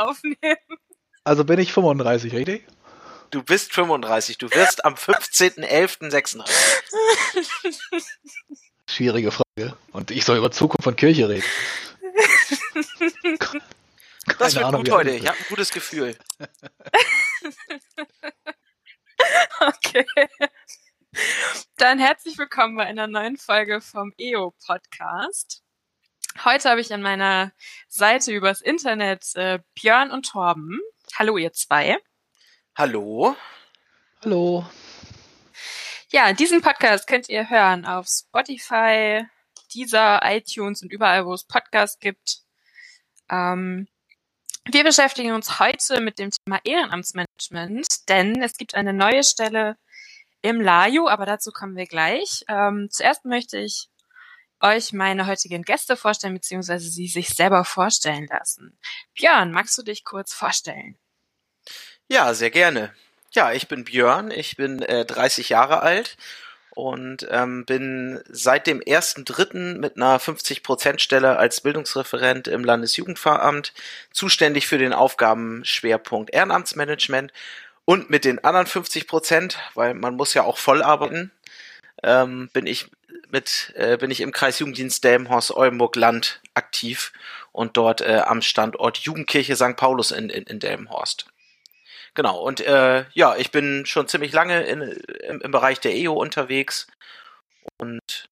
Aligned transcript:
aufnehmen. 0.00 0.58
Also 1.24 1.44
bin 1.44 1.58
ich 1.58 1.72
35, 1.72 2.32
richtig? 2.32 2.66
Du 3.30 3.42
bist 3.42 3.72
35. 3.72 4.38
Du 4.38 4.50
wirst 4.50 4.84
am 4.84 4.94
15.11. 4.94 6.10
36. 6.10 6.54
Schwierige 8.88 9.30
Frage. 9.30 9.76
Und 9.92 10.10
ich 10.10 10.24
soll 10.24 10.38
über 10.38 10.50
Zukunft 10.50 10.82
von 10.82 10.96
Kirche 10.96 11.28
reden. 11.28 11.44
das 14.38 14.54
wird 14.54 14.64
Ahnung, 14.64 14.82
gut 14.82 14.92
heute. 14.92 15.10
Ich 15.10 15.26
habe 15.26 15.38
ein 15.38 15.44
gutes 15.48 15.70
Gefühl. 15.70 16.16
okay. 19.60 20.06
Dann 21.76 21.98
herzlich 21.98 22.36
willkommen 22.38 22.76
bei 22.76 22.86
einer 22.86 23.06
neuen 23.06 23.36
Folge 23.36 23.80
vom 23.80 24.12
EO 24.18 24.54
Podcast. 24.66 25.62
Heute 26.44 26.70
habe 26.70 26.80
ich 26.80 26.92
an 26.94 27.02
meiner 27.02 27.52
Seite 27.88 28.32
übers 28.32 28.60
Internet 28.60 29.34
äh, 29.34 29.58
Björn 29.74 30.10
und 30.10 30.26
Torben. 30.26 30.80
Hallo, 31.18 31.36
ihr 31.36 31.52
zwei. 31.52 31.98
Hallo. 32.76 33.36
Hallo. 34.24 34.64
Ja, 36.10 36.32
diesen 36.32 36.62
Podcast 36.62 37.06
könnt 37.06 37.28
ihr 37.28 37.50
hören 37.50 37.84
auf 37.84 38.06
Spotify, 38.08 39.26
Deezer, 39.74 40.20
iTunes 40.24 40.82
und 40.82 40.92
überall, 40.92 41.26
wo 41.26 41.34
es 41.34 41.44
Podcasts 41.44 41.98
gibt. 41.98 42.38
Ähm, 43.28 43.86
wir 44.70 44.84
beschäftigen 44.84 45.32
uns 45.32 45.58
heute 45.58 46.00
mit 46.00 46.18
dem 46.18 46.30
Thema 46.30 46.60
Ehrenamtsmanagement, 46.64 48.08
denn 48.08 48.40
es 48.42 48.56
gibt 48.56 48.74
eine 48.74 48.92
neue 48.92 49.24
Stelle 49.24 49.76
im 50.42 50.60
LAJU, 50.60 51.08
aber 51.08 51.26
dazu 51.26 51.50
kommen 51.50 51.76
wir 51.76 51.86
gleich. 51.86 52.44
Ähm, 52.48 52.88
zuerst 52.90 53.26
möchte 53.26 53.58
ich 53.58 53.89
euch 54.60 54.92
meine 54.92 55.26
heutigen 55.26 55.62
Gäste 55.62 55.96
vorstellen, 55.96 56.34
beziehungsweise 56.34 56.88
sie 56.88 57.08
sich 57.08 57.30
selber 57.30 57.64
vorstellen 57.64 58.26
lassen. 58.28 58.78
Björn, 59.14 59.52
magst 59.52 59.76
du 59.78 59.82
dich 59.82 60.04
kurz 60.04 60.32
vorstellen? 60.32 60.96
Ja, 62.08 62.34
sehr 62.34 62.50
gerne. 62.50 62.94
Ja, 63.32 63.52
ich 63.52 63.68
bin 63.68 63.84
Björn, 63.84 64.30
ich 64.30 64.56
bin 64.56 64.82
äh, 64.82 65.04
30 65.04 65.50
Jahre 65.50 65.80
alt 65.82 66.16
und 66.70 67.26
ähm, 67.30 67.64
bin 67.64 68.20
seit 68.28 68.66
dem 68.66 68.80
ersten 68.80 69.24
Dritten 69.24 69.78
mit 69.78 69.96
einer 69.96 70.18
50-Prozent-Stelle 70.18 71.36
als 71.36 71.60
Bildungsreferent 71.60 72.48
im 72.48 72.64
Landesjugendpfarramt 72.64 73.72
zuständig 74.12 74.66
für 74.66 74.78
den 74.78 74.92
Aufgabenschwerpunkt 74.92 76.32
Ehrenamtsmanagement 76.32 77.32
und 77.84 78.10
mit 78.10 78.24
den 78.24 78.42
anderen 78.44 78.66
50 78.66 79.06
Prozent, 79.06 79.58
weil 79.74 79.94
man 79.94 80.16
muss 80.16 80.34
ja 80.34 80.42
auch 80.42 80.58
voll 80.58 80.82
arbeiten, 80.82 81.32
ähm, 82.02 82.48
bin 82.52 82.66
ich 82.66 82.90
mit 83.32 83.72
äh, 83.76 83.96
bin 83.96 84.10
ich 84.10 84.20
im 84.20 84.32
Kreis 84.32 84.58
Jugenddienst 84.58 85.04
Delmenhorst 85.04 85.50
Oldenburg 85.52 85.96
Land 85.96 86.40
aktiv 86.54 87.12
und 87.52 87.76
dort 87.76 88.00
äh, 88.00 88.22
am 88.24 88.42
Standort 88.42 88.98
Jugendkirche 88.98 89.56
St. 89.56 89.76
Paulus 89.76 90.10
in, 90.10 90.30
in, 90.30 90.44
in 90.44 90.60
Delmenhorst. 90.60 91.26
Genau, 92.14 92.40
und 92.40 92.60
äh, 92.60 93.04
ja, 93.12 93.36
ich 93.36 93.50
bin 93.50 93.86
schon 93.86 94.08
ziemlich 94.08 94.32
lange 94.32 94.62
in, 94.62 94.82
im, 94.82 95.40
im 95.40 95.50
Bereich 95.50 95.80
der 95.80 95.94
EO 95.94 96.14
unterwegs 96.14 96.88
und 97.78 98.28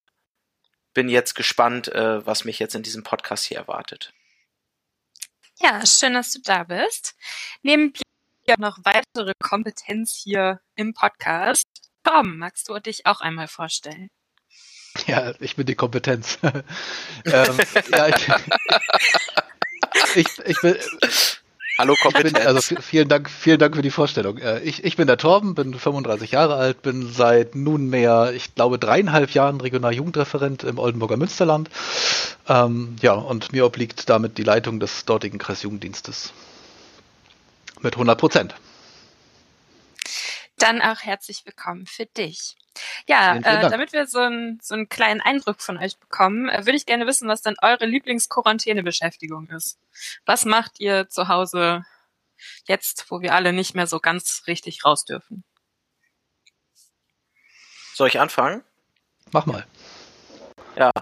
bin 0.95 1.09
jetzt 1.09 1.35
gespannt, 1.35 1.89
äh, 1.89 2.27
was 2.27 2.45
mich 2.45 2.59
jetzt 2.59 2.75
in 2.75 2.83
diesem 2.83 3.05
Podcast 3.05 3.45
hier 3.45 3.59
erwartet. 3.59 4.13
Ja, 5.61 5.85
schön, 5.87 6.15
dass 6.15 6.33
du 6.33 6.41
da 6.43 6.65
bist. 6.65 7.17
Neben 7.63 7.93
dir 7.93 8.57
noch 8.59 8.79
weitere 8.85 9.33
Kompetenz 9.41 10.21
hier 10.25 10.61
im 10.75 10.95
Podcast. 10.95 11.67
Tom, 12.05 12.39
magst 12.39 12.69
du 12.69 12.79
dich 12.79 13.07
auch 13.07 13.21
einmal 13.21 13.49
vorstellen? 13.49 14.09
Ja, 15.19 15.33
ich 15.41 15.57
bin 15.57 15.65
die 15.65 15.75
Kompetenz. 15.75 16.39
ähm, 16.43 17.59
ja, 17.93 18.09
ich, 18.09 18.29
ich, 20.17 20.27
ich 20.45 20.61
bin, 20.61 20.77
Hallo 21.79 21.95
Kompetenz. 22.03 22.33
Bin, 22.33 22.47
also 22.47 22.61
vielen 22.81 23.09
Dank, 23.09 23.31
vielen 23.31 23.59
Dank 23.59 23.75
für 23.77 23.83
die 23.83 23.91
Vorstellung. 23.91 24.37
Äh, 24.39 24.61
ich, 24.61 24.85
ich 24.85 24.97
bin 24.97 25.07
der 25.07 25.17
Torben, 25.17 25.55
bin 25.55 25.73
35 25.73 26.33
Jahre 26.33 26.57
alt, 26.57 26.83
bin 26.83 27.11
seit 27.11 27.55
nunmehr, 27.55 28.33
ich 28.35 28.55
glaube, 28.55 28.79
dreieinhalb 28.79 29.31
Jahren 29.31 29.61
Regionaljugendreferent 29.61 30.65
im 30.65 30.79
Oldenburger 30.79 31.17
Münsterland. 31.17 31.71
Ähm, 32.49 32.97
ja, 33.01 33.13
und 33.13 33.53
mir 33.53 33.65
obliegt 33.65 34.11
damit 34.11 34.37
die 34.37 34.43
Leitung 34.43 34.79
des 34.81 35.05
dortigen 35.05 35.39
Kreisjugenddienstes. 35.39 36.33
Mit 37.81 37.95
100 37.95 38.19
Prozent. 38.19 38.55
Dann 40.59 40.83
auch 40.83 41.01
herzlich 41.01 41.43
willkommen 41.47 41.87
für 41.87 42.07
dich. 42.07 42.57
Ja, 43.07 43.37
äh, 43.37 43.71
damit 43.71 43.93
wir 43.93 44.07
so, 44.07 44.21
ein, 44.21 44.59
so 44.63 44.75
einen 44.75 44.89
kleinen 44.89 45.21
Eindruck 45.21 45.61
von 45.61 45.79
euch 45.79 45.99
bekommen, 45.99 46.49
äh, 46.49 46.67
würde 46.67 46.77
ich 46.77 46.87
gerne 46.87 47.07
wissen, 47.07 47.29
was 47.29 47.43
dann 47.43 47.57
eure 47.63 47.87
Lieblingsquarantänebeschäftigung 47.87 49.49
ist. 49.49 49.79
Was 50.27 50.45
macht 50.45 50.81
ihr 50.81 51.09
zu 51.09 51.29
Hause 51.29 51.85
jetzt, 52.67 53.11
wo 53.11 53.21
wir 53.21 53.35
alle 53.35 53.53
nicht 53.53 53.75
mehr 53.75 53.87
so 53.87 54.01
ganz 54.01 54.45
richtig 54.47 54.85
raus 54.85 55.05
dürfen? 55.05 55.45
Soll 57.95 58.09
ich 58.09 58.21
anfangen? 58.21 58.63
Mach 59.33 59.47
mal. 59.47 59.67
Ja, 60.77 60.93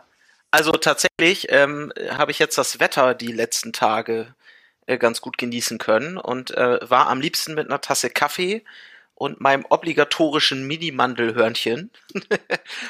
also 0.50 0.72
tatsächlich 0.72 1.48
ähm, 1.50 1.93
habe 2.10 2.31
ich 2.31 2.38
jetzt 2.38 2.56
das 2.56 2.81
Wetter 2.81 3.14
die 3.14 3.32
letzten 3.32 3.75
Tage 3.75 4.34
äh, 4.87 4.97
ganz 4.97 5.20
gut 5.20 5.37
genießen 5.37 5.78
können 5.78 6.16
und 6.16 6.53
äh, 6.53 6.78
war 6.88 7.08
am 7.08 7.20
liebsten 7.20 7.54
mit 7.54 7.69
einer 7.69 7.81
Tasse 7.81 8.08
Kaffee 8.08 8.64
und 9.16 9.41
meinem 9.41 9.65
obligatorischen 9.71 10.66
Mini-Mandelhörnchen 10.66 11.91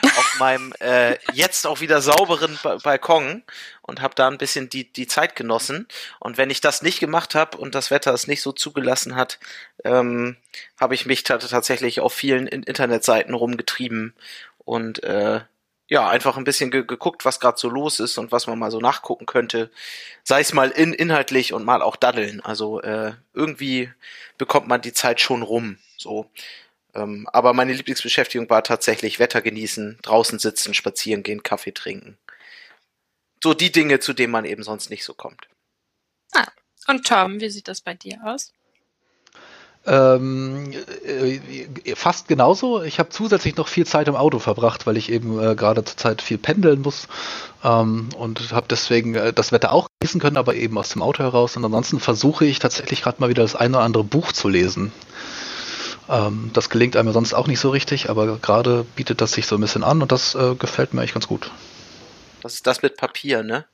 auf 0.02 0.36
meinem 0.40 0.72
äh, 0.80 1.16
jetzt 1.32 1.68
auch 1.68 1.80
wieder 1.80 2.02
sauberen 2.02 2.58
ba 2.62 2.78
Balkon 2.82 3.44
und 3.80 4.02
habe 4.02 4.16
da 4.16 4.26
ein 4.28 4.36
bisschen 4.36 4.68
die, 4.68 4.92
die 4.92 5.06
Zeit 5.06 5.36
genossen. 5.36 5.86
Und 6.18 6.36
wenn 6.36 6.50
ich 6.50 6.60
das 6.60 6.82
nicht 6.82 6.98
gemacht 6.98 7.36
habe 7.36 7.56
und 7.56 7.76
das 7.76 7.92
Wetter 7.92 8.12
es 8.12 8.26
nicht 8.26 8.42
so 8.42 8.50
zugelassen 8.50 9.14
hat, 9.14 9.38
ähm, 9.84 10.36
habe 10.80 10.96
ich 10.96 11.06
mich 11.06 11.22
tatsächlich 11.22 12.00
auf 12.00 12.12
vielen 12.12 12.48
Internetseiten 12.48 13.32
rumgetrieben 13.32 14.12
und 14.58 15.04
äh, 15.04 15.42
ja, 15.88 16.08
einfach 16.08 16.36
ein 16.36 16.44
bisschen 16.44 16.70
ge 16.70 16.84
geguckt, 16.84 17.24
was 17.24 17.38
gerade 17.40 17.58
so 17.58 17.68
los 17.68 18.00
ist 18.00 18.18
und 18.18 18.32
was 18.32 18.46
man 18.46 18.58
mal 18.58 18.70
so 18.70 18.80
nachgucken 18.80 19.26
könnte. 19.26 19.70
Sei 20.24 20.40
es 20.40 20.52
mal 20.52 20.70
in 20.70 20.92
inhaltlich 20.92 21.52
und 21.52 21.64
mal 21.64 21.82
auch 21.82 21.96
daddeln. 21.96 22.40
Also 22.40 22.80
äh, 22.80 23.12
irgendwie 23.34 23.90
bekommt 24.38 24.66
man 24.66 24.80
die 24.80 24.92
Zeit 24.92 25.20
schon 25.20 25.42
rum. 25.42 25.78
So. 25.96 26.28
Ähm, 26.94 27.28
aber 27.32 27.52
meine 27.52 27.72
Lieblingsbeschäftigung 27.72 28.50
war 28.50 28.64
tatsächlich 28.64 29.18
Wetter 29.18 29.42
genießen, 29.42 29.98
draußen 30.02 30.38
sitzen, 30.38 30.74
spazieren 30.74 31.22
gehen, 31.22 31.42
Kaffee 31.42 31.72
trinken. 31.72 32.18
So 33.42 33.54
die 33.54 33.70
Dinge, 33.70 34.00
zu 34.00 34.12
denen 34.12 34.32
man 34.32 34.44
eben 34.44 34.64
sonst 34.64 34.90
nicht 34.90 35.04
so 35.04 35.14
kommt. 35.14 35.48
Ah. 36.32 36.46
Und 36.88 37.06
Tom, 37.06 37.40
wie 37.40 37.50
sieht 37.50 37.68
das 37.68 37.80
bei 37.80 37.94
dir 37.94 38.20
aus? 38.24 38.52
Ähm, 39.86 40.72
äh, 41.04 41.94
fast 41.94 42.26
genauso. 42.26 42.82
Ich 42.82 42.98
habe 42.98 43.10
zusätzlich 43.10 43.56
noch 43.56 43.68
viel 43.68 43.86
Zeit 43.86 44.08
im 44.08 44.16
Auto 44.16 44.40
verbracht, 44.40 44.86
weil 44.86 44.96
ich 44.96 45.12
eben 45.12 45.40
äh, 45.40 45.54
gerade 45.54 45.84
zur 45.84 45.96
Zeit 45.96 46.22
viel 46.22 46.38
pendeln 46.38 46.82
muss 46.82 47.06
ähm, 47.62 48.08
und 48.18 48.52
habe 48.52 48.66
deswegen 48.68 49.14
äh, 49.14 49.32
das 49.32 49.52
Wetter 49.52 49.70
auch 49.70 49.86
genießen 50.00 50.20
können, 50.20 50.38
aber 50.38 50.56
eben 50.56 50.76
aus 50.76 50.88
dem 50.88 51.02
Auto 51.02 51.22
heraus. 51.22 51.56
Und 51.56 51.64
ansonsten 51.64 52.00
versuche 52.00 52.44
ich 52.44 52.58
tatsächlich 52.58 53.02
gerade 53.02 53.20
mal 53.20 53.28
wieder 53.28 53.42
das 53.42 53.54
eine 53.54 53.76
oder 53.76 53.84
andere 53.84 54.04
Buch 54.04 54.32
zu 54.32 54.48
lesen. 54.48 54.92
Ähm, 56.08 56.50
das 56.52 56.68
gelingt 56.68 56.96
einem 56.96 57.12
sonst 57.12 57.34
auch 57.34 57.46
nicht 57.46 57.60
so 57.60 57.70
richtig, 57.70 58.10
aber 58.10 58.38
gerade 58.38 58.84
bietet 58.96 59.20
das 59.20 59.32
sich 59.32 59.46
so 59.46 59.56
ein 59.56 59.60
bisschen 59.60 59.84
an 59.84 60.02
und 60.02 60.10
das 60.10 60.34
äh, 60.34 60.56
gefällt 60.56 60.94
mir 60.94 61.00
eigentlich 61.00 61.14
ganz 61.14 61.28
gut. 61.28 61.50
Das 62.42 62.54
ist 62.54 62.66
das 62.66 62.82
mit 62.82 62.96
Papier, 62.96 63.44
ne? 63.44 63.66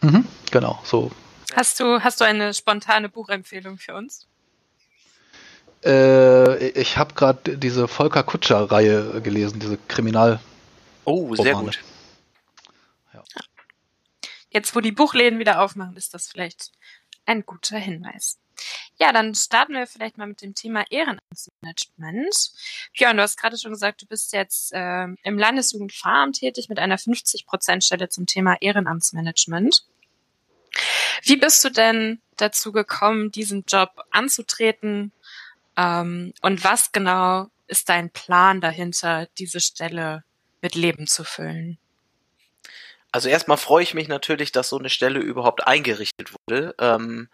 Mhm, 0.00 0.26
genau, 0.50 0.80
so. 0.84 1.10
Hast 1.54 1.80
du, 1.80 2.00
hast 2.00 2.20
du 2.20 2.24
eine 2.24 2.54
spontane 2.54 3.08
Buchempfehlung 3.08 3.78
für 3.78 3.94
uns? 3.94 4.28
Äh, 5.84 6.68
ich 6.70 6.98
habe 6.98 7.14
gerade 7.14 7.56
diese 7.56 7.88
Volker 7.88 8.22
Kutscher-Reihe 8.22 9.20
gelesen, 9.22 9.60
diese 9.60 9.78
Kriminal. 9.88 10.40
Oh, 11.04 11.34
sehr 11.34 11.54
gut. 11.54 11.80
Ja. 13.14 13.22
Jetzt, 14.50 14.74
wo 14.74 14.80
die 14.80 14.92
Buchläden 14.92 15.38
wieder 15.38 15.62
aufmachen, 15.62 15.96
ist 15.96 16.12
das 16.12 16.28
vielleicht 16.28 16.72
ein 17.24 17.46
guter 17.46 17.78
Hinweis. 17.78 18.38
Ja, 18.98 19.12
dann 19.12 19.34
starten 19.34 19.72
wir 19.72 19.86
vielleicht 19.86 20.18
mal 20.18 20.26
mit 20.26 20.42
dem 20.42 20.54
Thema 20.54 20.84
Ehrenamtsmanagement. 20.90 22.52
Björn, 22.92 23.16
du 23.16 23.22
hast 23.22 23.38
gerade 23.38 23.56
schon 23.56 23.72
gesagt, 23.72 24.02
du 24.02 24.06
bist 24.06 24.34
jetzt 24.34 24.72
äh, 24.74 25.06
im 25.22 25.38
Landesjugendfahramt 25.38 26.36
tätig 26.36 26.68
mit 26.68 26.78
einer 26.78 26.98
50-Prozent-Stelle 26.98 28.10
zum 28.10 28.26
Thema 28.26 28.56
Ehrenamtsmanagement. 28.60 29.86
Wie 31.22 31.36
bist 31.36 31.64
du 31.64 31.70
denn 31.70 32.20
dazu 32.36 32.72
gekommen, 32.72 33.30
diesen 33.30 33.64
Job 33.66 34.02
anzutreten? 34.10 35.12
Ähm, 35.76 36.32
und 36.42 36.64
was 36.64 36.92
genau 36.92 37.48
ist 37.66 37.88
dein 37.88 38.10
Plan 38.10 38.60
dahinter, 38.60 39.28
diese 39.38 39.60
Stelle 39.60 40.24
mit 40.60 40.74
Leben 40.74 41.06
zu 41.06 41.24
füllen? 41.24 41.78
Also 43.12 43.28
erstmal 43.28 43.56
freue 43.56 43.82
ich 43.82 43.94
mich 43.94 44.08
natürlich, 44.08 44.52
dass 44.52 44.68
so 44.68 44.78
eine 44.78 44.90
Stelle 44.90 45.20
überhaupt 45.20 45.66
eingerichtet 45.66 46.32
wurde. 46.46 46.74
Ähm, 46.78 47.28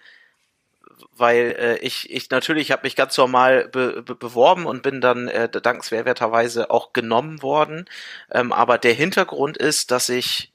weil 1.12 1.56
äh, 1.58 1.78
ich, 1.78 2.10
ich 2.10 2.30
natürlich 2.30 2.72
habe 2.72 2.82
mich 2.84 2.96
ganz 2.96 3.16
normal 3.16 3.68
be, 3.68 4.02
be, 4.02 4.14
beworben 4.14 4.66
und 4.66 4.82
bin 4.82 5.00
dann 5.00 5.28
äh, 5.28 5.48
dankenswerterweise 5.48 6.70
auch 6.70 6.92
genommen 6.92 7.42
worden. 7.42 7.86
Ähm, 8.30 8.52
aber 8.52 8.78
der 8.78 8.94
Hintergrund 8.94 9.56
ist, 9.56 9.90
dass 9.90 10.08
ich 10.08 10.52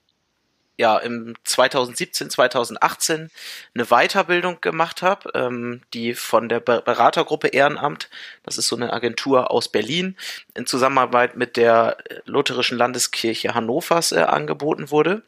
ja 0.81 0.97
im 0.97 1.35
2017, 1.43 2.29
2018 2.29 3.29
eine 3.73 3.85
Weiterbildung 3.85 4.59
gemacht 4.59 5.01
habe, 5.01 5.31
ähm, 5.33 5.81
die 5.93 6.13
von 6.13 6.49
der 6.49 6.59
Beratergruppe 6.59 7.47
Ehrenamt, 7.47 8.09
das 8.43 8.57
ist 8.57 8.67
so 8.67 8.75
eine 8.75 8.91
Agentur 8.91 9.51
aus 9.51 9.69
Berlin, 9.69 10.17
in 10.55 10.65
Zusammenarbeit 10.65 11.37
mit 11.37 11.55
der 11.55 11.97
Lutherischen 12.25 12.77
Landeskirche 12.77 13.53
Hannovers 13.53 14.11
äh, 14.11 14.21
angeboten 14.21 14.89
wurde. 14.89 15.21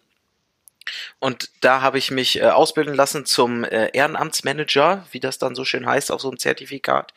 Und 1.19 1.49
da 1.61 1.81
habe 1.81 1.97
ich 1.97 2.11
mich 2.11 2.41
äh, 2.41 2.49
ausbilden 2.49 2.95
lassen 2.95 3.25
zum 3.25 3.63
äh, 3.63 3.89
Ehrenamtsmanager, 3.93 5.05
wie 5.11 5.21
das 5.21 5.37
dann 5.37 5.55
so 5.55 5.63
schön 5.63 5.85
heißt 5.85 6.11
auf 6.11 6.19
so 6.19 6.29
einem 6.29 6.39
Zertifikat. 6.39 7.13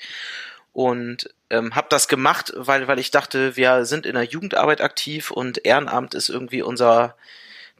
Und 0.72 1.30
ähm, 1.48 1.74
habe 1.74 1.86
das 1.88 2.06
gemacht, 2.06 2.52
weil, 2.54 2.86
weil 2.86 2.98
ich 2.98 3.10
dachte, 3.10 3.56
wir 3.56 3.86
sind 3.86 4.04
in 4.04 4.14
der 4.14 4.24
Jugendarbeit 4.24 4.82
aktiv 4.82 5.30
und 5.30 5.64
Ehrenamt 5.64 6.14
ist 6.14 6.28
irgendwie 6.28 6.60
unser 6.60 7.16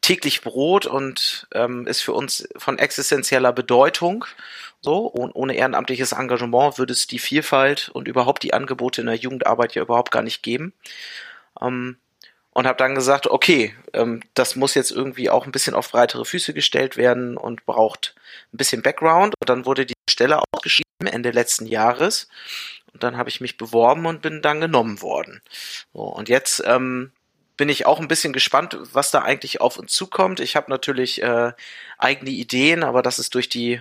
täglich 0.01 0.43
Brot 0.43 0.87
und 0.87 1.49
ähm, 1.55 1.87
ist 1.87 2.01
für 2.01 2.13
uns 2.13 2.49
von 2.57 2.79
existenzieller 2.79 3.53
Bedeutung. 3.53 4.25
So, 4.81 5.07
und 5.07 5.33
ohne 5.33 5.55
ehrenamtliches 5.55 6.13
Engagement 6.13 6.79
würde 6.79 6.93
es 6.93 7.07
die 7.07 7.19
Vielfalt 7.19 7.89
und 7.89 8.07
überhaupt 8.07 8.43
die 8.43 8.55
Angebote 8.55 9.01
in 9.01 9.09
der 9.09 9.17
Jugendarbeit 9.17 9.75
ja 9.75 9.83
überhaupt 9.83 10.13
gar 10.13 10.23
nicht 10.23 10.43
geben. 10.43 10.75
Ähm, 11.61 11.97
und 12.57 12.67
habe 12.67 12.79
dann 12.79 12.95
gesagt, 12.95 13.27
okay, 13.27 13.75
ähm, 13.93 14.23
das 14.33 14.57
muss 14.57 14.75
jetzt 14.75 14.91
irgendwie 14.91 15.29
auch 15.29 15.45
ein 15.45 15.53
bisschen 15.53 15.75
auf 15.75 15.91
breitere 15.91 16.25
Füße 16.25 16.55
gestellt 16.55 16.97
werden 16.97 17.37
und 17.37 17.67
braucht 17.67 18.15
ein 18.55 18.57
bisschen 18.57 18.81
Background. 18.81 19.35
Und 19.39 19.51
dann 19.51 19.67
wurde 19.67 19.85
die 19.85 19.95
Stelle 20.09 20.41
ausgeschrieben 20.55 21.07
Ende 21.07 21.33
letzten 21.33 21.67
Jahres. 21.67 22.29
Und 22.95 23.03
dann 23.03 23.19
habe 23.19 23.29
ich 23.29 23.43
mich 23.43 23.59
beworben 23.59 24.07
und 24.07 24.23
bin 24.23 24.41
dann 24.41 24.63
genommen 24.63 25.03
worden. 25.03 25.43
So, 25.93 26.01
und 26.01 26.31
jetzt 26.31 26.63
ähm, 26.65 27.13
bin 27.57 27.69
ich 27.69 27.87
auch 27.87 28.01
ein 28.01 28.09
bisschen 28.09 28.33
gespannt, 28.33 28.79
was 28.93 29.11
da 29.11 29.23
eigentlich 29.23 29.61
auf 29.61 29.79
uns 29.79 29.93
zukommt. 29.93 30.41
Ich 30.41 30.57
habe 30.57 30.71
natürlich 30.71 31.23
äh, 31.23 31.53
eigene 31.99 32.31
Ideen, 32.31 32.83
aber 32.85 33.03
das 33.03 33.19
ist 33.19 33.35
durch 33.35 33.49
die 33.49 33.81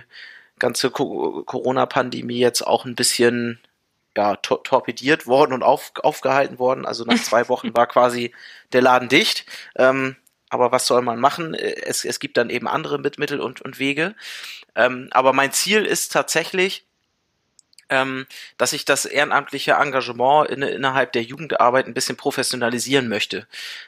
ganze 0.58 0.90
Corona-Pandemie 0.90 2.38
jetzt 2.38 2.62
auch 2.62 2.84
ein 2.84 2.94
bisschen 2.94 3.60
ja, 4.16 4.36
tor 4.36 4.64
torpediert 4.64 5.26
worden 5.26 5.52
und 5.52 5.62
auf, 5.62 5.92
aufgehalten 6.02 6.58
worden. 6.58 6.86
Also 6.86 7.04
nach 7.04 7.22
zwei 7.22 7.48
Wochen 7.48 7.74
war 7.74 7.86
quasi 7.86 8.32
der 8.72 8.82
Laden 8.82 9.08
dicht. 9.08 9.44
Ähm, 9.76 10.16
aber 10.48 10.72
was 10.72 10.86
soll 10.86 11.02
man 11.02 11.18
machen? 11.18 11.54
Es, 11.54 12.04
es 12.04 12.18
gibt 12.18 12.36
dann 12.36 12.50
eben 12.50 12.68
andere 12.68 12.98
Mittel 12.98 13.40
und, 13.40 13.60
und 13.60 13.78
Wege. 13.78 14.14
Ähm, 14.74 15.08
aber 15.10 15.32
mein 15.32 15.52
Ziel 15.52 15.84
ist 15.84 16.12
tatsächlich, 16.12 16.86
ähm, 17.88 18.26
dass 18.58 18.72
ich 18.72 18.84
das 18.84 19.04
ehrenamtliche 19.04 19.72
Engagement 19.72 20.50
in, 20.50 20.62
innerhalb 20.62 21.12
der 21.12 21.22
Jugendarbeit 21.22 21.86
ein 21.86 21.94
bisschen 21.94 22.16
professionalisieren 22.16 23.08
möchte. 23.08 23.46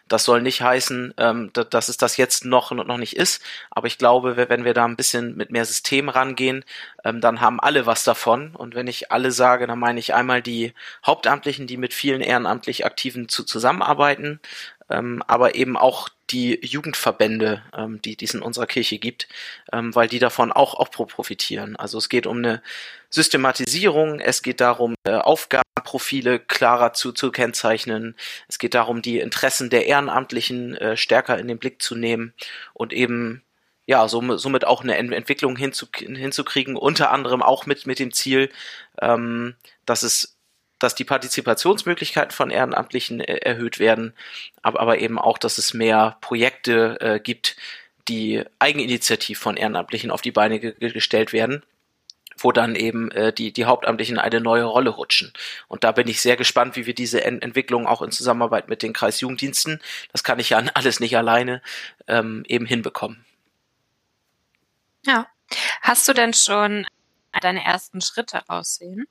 Das 0.09 0.25
soll 0.25 0.43
nicht 0.43 0.63
heißen, 0.63 1.15
ähm, 1.19 1.51
dass, 1.53 1.69
dass 1.71 1.89
es 1.89 1.97
das 1.97 2.17
jetzt 2.17 2.45
noch, 2.45 2.71
noch 2.71 2.99
nicht 2.99 3.17
ist, 3.17 3.43
aber 3.71 3.87
ich 3.87 3.99
glaube, 3.99 4.37
wenn 4.37 4.65
wir 4.65 4.75
da 4.75 4.85
ein 4.85 4.97
bisschen 4.97 5.37
mit 5.37 5.51
mehr 5.51 5.65
System 5.65 6.09
rangehen, 6.09 6.65
ähm, 7.05 7.21
dann 7.21 7.41
haben 7.41 7.61
alle 7.61 7.87
was 7.87 8.05
davon. 8.05 8.55
Und 8.55 8.75
wenn 8.75 8.87
ich 8.87 9.11
alle 9.13 9.33
sage, 9.33 9.67
dann 9.67 9.79
meine 9.79 10.01
ich 10.01 10.15
einmal 10.15 10.43
die 10.43 10.75
Hauptamtlichen, 11.05 11.67
die 11.67 11.77
mit 11.77 11.95
vielen 11.95 12.21
ehrenamtlich 12.21 12.85
Aktiven 12.87 13.29
zu, 13.29 13.45
zusammenarbeiten, 13.45 14.41
ähm, 14.91 15.23
aber 15.27 15.55
eben 15.55 15.77
auch 15.77 16.09
die 16.31 16.59
Jugendverbände, 16.65 17.63
ähm, 17.77 18.03
die, 18.03 18.17
die 18.17 18.25
es 18.25 18.35
in 18.35 18.43
unserer 18.43 18.67
Kirche 18.67 18.99
gibt, 18.99 19.29
ähm, 19.73 19.95
weil 19.95 20.09
die 20.09 20.19
davon 20.19 20.53
auch, 20.53 20.75
auch 20.75 20.91
profitieren. 20.91 21.77
Also 21.77 21.99
es 21.99 22.09
geht 22.09 22.27
um 22.27 22.39
eine 22.39 22.63
Systematisierung, 23.11 24.21
es 24.21 24.43
geht 24.43 24.61
darum, 24.61 24.95
äh, 25.05 25.13
Aufgabenprofile 25.13 26.39
klarer 26.41 26.93
zu, 26.93 27.13
zu 27.13 27.31
kennzeichnen, 27.31 28.15
es 28.49 28.59
geht 28.59 28.75
darum, 28.75 29.03
die 29.03 29.19
Interessen 29.19 29.71
der 29.71 29.87
Ehrenamtlichen 29.87 30.77
äh, 30.77 30.97
stärker 30.97 31.39
in 31.39 31.49
den 31.49 31.59
Blick 31.59 31.81
zu 31.81 31.95
nehmen 31.95 32.35
und 32.75 32.93
eben 32.93 33.43
ja, 33.87 34.07
somit 34.07 34.67
auch 34.67 34.83
eine 34.83 34.99
Entwicklung 34.99 35.57
hinzu, 35.57 35.87
hinzukriegen, 35.97 36.77
unter 36.77 37.11
anderem 37.11 37.43
auch 37.43 37.65
mit, 37.65 37.87
mit 37.87 37.99
dem 37.99 38.13
Ziel, 38.13 38.51
ähm, 39.01 39.55
dass 39.87 40.03
es 40.03 40.38
dass 40.79 40.95
die 40.95 41.05
Partizipationsmöglichkeiten 41.05 42.33
von 42.33 42.51
Ehrenamtlichen 42.51 43.21
äh, 43.21 43.37
erhöht 43.39 43.79
werden, 43.79 44.15
aber, 44.63 44.81
aber 44.81 44.99
eben 44.99 45.19
auch, 45.19 45.39
dass 45.39 45.59
es 45.59 45.75
mehr 45.75 46.17
Projekte 46.21 46.99
äh, 47.01 47.21
gibt, 47.21 47.57
die 48.09 48.45
eigeninitiativ 48.59 49.39
von 49.39 49.57
Ehrenamtlichen 49.57 50.11
auf 50.11 50.23
die 50.23 50.33
Beine 50.33 50.61
ge 50.61 50.75
gestellt 50.93 51.33
werden 51.33 51.63
wo 52.41 52.53
dann 52.53 52.75
eben 52.75 53.11
äh, 53.11 53.33
die, 53.33 53.53
die 53.53 53.65
Hauptamtlichen 53.65 54.19
eine 54.19 54.41
neue 54.41 54.65
Rolle 54.65 54.91
rutschen. 54.91 55.33
Und 55.67 55.85
da 55.85 55.93
bin 55.93 56.09
ich 56.09 56.21
sehr 56.21 56.37
gespannt, 56.37 56.77
wie 56.77 56.87
wir 56.87 56.95
diese 56.95 57.25
Ent 57.25 57.43
Entwicklung 57.43 57.87
auch 57.87 58.03
in 58.03 58.11
Zusammenarbeit 58.11 58.69
mit 58.69 58.83
den 58.83 58.93
Kreisjugenddiensten, 58.93 59.81
das 60.13 60.25
kann 60.25 60.39
ich 60.39 60.51
ja 60.51 60.59
alles 60.75 61.01
nicht 61.01 61.17
alleine, 61.17 61.63
ähm, 62.07 62.45
eben 62.47 62.67
hinbekommen. 62.67 63.25
Ja. 65.05 65.27
Hast 65.81 66.07
du 66.07 66.13
denn 66.13 66.35
schon 66.35 66.87
deine 67.41 67.65
ersten 67.65 68.01
Schritte 68.01 68.43
aussehen? 68.49 69.07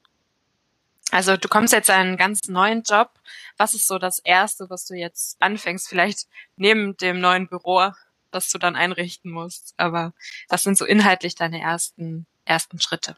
Also 1.12 1.38
du 1.38 1.48
kommst 1.48 1.74
jetzt 1.74 1.90
in 1.90 1.96
einen 1.96 2.18
ganz 2.18 2.48
neuen 2.48 2.84
Job. 2.84 3.12
Was 3.58 3.74
ist 3.74 3.88
so 3.88 3.98
das 3.98 4.20
Erste, 4.20 4.70
was 4.70 4.86
du 4.86 4.94
jetzt 4.94 5.38
anfängst, 5.42 5.88
vielleicht 5.88 6.28
neben 6.58 6.98
dem 6.98 7.20
neuen 7.20 7.48
Büro, 7.48 7.92
das 8.32 8.50
du 8.50 8.58
dann 8.58 8.76
einrichten 8.76 9.32
musst? 9.32 9.74
Aber 9.78 10.14
was 10.50 10.64
sind 10.64 10.78
so 10.78 10.86
inhaltlich 10.86 11.36
deine 11.36 11.62
ersten, 11.62 12.26
ersten 12.46 12.80
Schritte? 12.80 13.16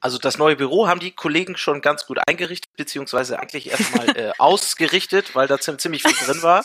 Also 0.00 0.18
das 0.18 0.36
neue 0.36 0.56
Büro 0.56 0.86
haben 0.86 1.00
die 1.00 1.12
Kollegen 1.12 1.56
schon 1.56 1.80
ganz 1.80 2.04
gut 2.06 2.18
eingerichtet, 2.26 2.70
beziehungsweise 2.76 3.38
eigentlich 3.38 3.70
erstmal 3.70 4.16
äh, 4.16 4.32
ausgerichtet, 4.38 5.34
weil 5.34 5.46
da 5.46 5.58
ziemlich 5.58 6.02
viel 6.02 6.26
drin 6.26 6.42
war. 6.42 6.64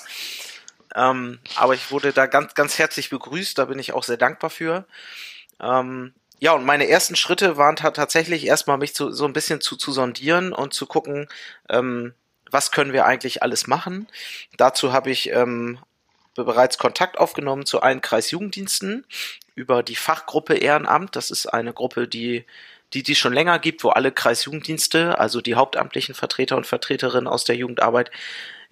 Ähm, 0.96 1.40
aber 1.56 1.74
ich 1.74 1.92
wurde 1.92 2.12
da 2.12 2.26
ganz, 2.26 2.54
ganz 2.54 2.78
herzlich 2.78 3.10
begrüßt, 3.10 3.58
da 3.58 3.66
bin 3.66 3.80
ich 3.80 3.94
auch 3.94 4.04
sehr 4.04 4.18
dankbar 4.18 4.50
für. 4.50 4.86
Ähm, 5.62 6.14
ja, 6.40 6.54
und 6.54 6.66
meine 6.66 6.88
ersten 6.88 7.16
Schritte 7.16 7.58
waren 7.58 7.76
tatsächlich 7.76 8.46
erstmal 8.46 8.78
mich 8.78 8.96
zu, 8.96 9.12
so 9.12 9.26
ein 9.26 9.34
bisschen 9.34 9.62
zu, 9.62 9.76
zu 9.76 9.92
sondieren 9.92 10.54
und 10.54 10.74
zu 10.74 10.86
gucken, 10.86 11.28
ähm, 11.70 12.14
was 12.50 12.72
können 12.72 12.94
wir 12.94 13.06
eigentlich 13.06 13.44
alles 13.44 13.68
machen. 13.68 14.08
Dazu 14.58 14.94
habe 14.94 15.12
ich 15.12 15.30
ähm, 15.32 15.80
bereits 16.36 16.78
Kontakt 16.78 17.18
aufgenommen 17.18 17.66
zu 17.66 17.82
allen 17.82 18.02
Kreisjugenddiensten 18.02 19.06
über 19.56 19.84
die 19.84 19.96
Fachgruppe 19.96 20.56
Ehrenamt. 20.56 21.16
Das 21.16 21.32
ist 21.32 21.48
eine 21.48 21.74
Gruppe, 21.74 22.08
die 22.08 22.46
die 22.94 23.04
die 23.04 23.16
schon 23.16 23.34
länger 23.34 23.60
gibt, 23.60 23.84
wo 23.84 23.90
alle 23.90 24.12
Kreisjugenddienste, 24.12 25.20
also 25.20 25.42
die 25.42 25.56
hauptamtlichen 25.56 26.16
Vertreter 26.16 26.58
und 26.58 26.66
Vertreterinnen 26.66 27.28
aus 27.28 27.44
der 27.44 27.56
Jugendarbeit 27.56 28.10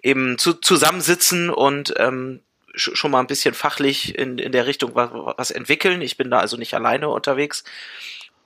eben 0.02 0.38
zu, 0.38 0.54
zusammensitzen 0.54 1.50
und 1.50 1.94
ähm, 1.98 2.40
schon 2.74 3.10
mal 3.10 3.20
ein 3.20 3.26
bisschen 3.26 3.54
fachlich 3.54 4.16
in, 4.18 4.38
in 4.38 4.52
der 4.52 4.66
Richtung 4.66 4.94
was, 4.94 5.10
was 5.12 5.50
entwickeln. 5.50 6.02
Ich 6.02 6.16
bin 6.16 6.30
da 6.30 6.38
also 6.38 6.56
nicht 6.56 6.74
alleine 6.74 7.08
unterwegs. 7.08 7.64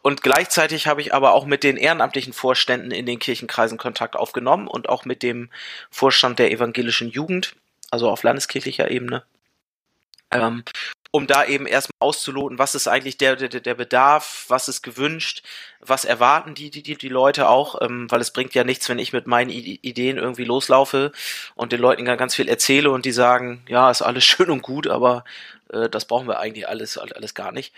Und 0.02 0.22
gleichzeitig 0.22 0.88
habe 0.88 1.00
ich 1.00 1.14
aber 1.14 1.32
auch 1.32 1.46
mit 1.46 1.62
den 1.62 1.76
ehrenamtlichen 1.76 2.32
Vorständen 2.32 2.90
in 2.90 3.06
den 3.06 3.20
Kirchenkreisen 3.20 3.78
Kontakt 3.78 4.16
aufgenommen 4.16 4.66
und 4.66 4.88
auch 4.88 5.04
mit 5.04 5.22
dem 5.22 5.48
Vorstand 5.90 6.40
der 6.40 6.50
evangelischen 6.50 7.08
Jugend, 7.08 7.54
also 7.90 8.10
auf 8.10 8.24
landeskirchlicher 8.24 8.90
Ebene. 8.90 9.22
Ähm, 10.32 10.64
um 11.14 11.26
da 11.26 11.44
eben 11.44 11.66
erstmal 11.66 12.08
auszuloten, 12.08 12.58
was 12.58 12.74
ist 12.74 12.88
eigentlich 12.88 13.18
der, 13.18 13.36
der, 13.36 13.48
der 13.48 13.74
Bedarf, 13.74 14.46
was 14.48 14.68
ist 14.68 14.80
gewünscht, 14.82 15.42
was 15.78 16.06
erwarten 16.06 16.54
die, 16.54 16.70
die, 16.70 16.96
die 16.96 17.08
Leute 17.08 17.50
auch, 17.50 17.82
ähm, 17.82 18.10
weil 18.10 18.22
es 18.22 18.30
bringt 18.30 18.54
ja 18.54 18.64
nichts, 18.64 18.88
wenn 18.88 18.98
ich 18.98 19.12
mit 19.12 19.26
meinen 19.26 19.50
I 19.50 19.78
Ideen 19.82 20.16
irgendwie 20.16 20.44
loslaufe 20.44 21.12
und 21.54 21.72
den 21.72 21.80
Leuten 21.80 22.06
ganz 22.06 22.34
viel 22.34 22.48
erzähle 22.48 22.90
und 22.90 23.04
die 23.04 23.12
sagen, 23.12 23.62
ja, 23.68 23.90
ist 23.90 24.00
alles 24.00 24.24
schön 24.24 24.50
und 24.50 24.62
gut, 24.62 24.86
aber 24.88 25.24
äh, 25.70 25.90
das 25.90 26.06
brauchen 26.06 26.28
wir 26.28 26.38
eigentlich 26.40 26.66
alles, 26.66 26.96
alles 26.96 27.34
gar 27.34 27.52
nicht. 27.52 27.74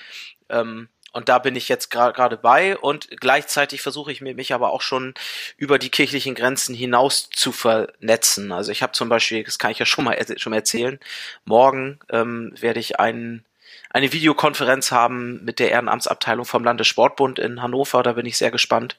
Ähm, 0.48 0.88
und 1.14 1.28
da 1.28 1.38
bin 1.38 1.54
ich 1.54 1.68
jetzt 1.68 1.90
gerade 1.90 2.36
bei 2.36 2.76
und 2.76 3.08
gleichzeitig 3.20 3.82
versuche 3.82 4.10
ich 4.10 4.20
mich 4.20 4.52
aber 4.52 4.72
auch 4.72 4.82
schon 4.82 5.14
über 5.56 5.78
die 5.78 5.88
kirchlichen 5.88 6.34
Grenzen 6.34 6.74
hinaus 6.74 7.30
zu 7.30 7.52
vernetzen. 7.52 8.50
Also 8.50 8.72
ich 8.72 8.82
habe 8.82 8.92
zum 8.92 9.08
Beispiel, 9.08 9.44
das 9.44 9.60
kann 9.60 9.70
ich 9.70 9.78
ja 9.78 9.86
schon 9.86 10.04
mal, 10.04 10.18
schon 10.36 10.50
mal 10.50 10.56
erzählen, 10.56 10.98
morgen 11.44 12.00
ähm, 12.10 12.52
werde 12.60 12.80
ich 12.80 12.98
einen 12.98 13.44
eine 13.90 14.12
Videokonferenz 14.12 14.90
haben 14.90 15.44
mit 15.44 15.60
der 15.60 15.70
Ehrenamtsabteilung 15.70 16.44
vom 16.44 16.64
Landessportbund 16.64 17.38
in 17.38 17.62
Hannover. 17.62 18.02
Da 18.02 18.14
bin 18.14 18.26
ich 18.26 18.36
sehr 18.36 18.50
gespannt, 18.50 18.98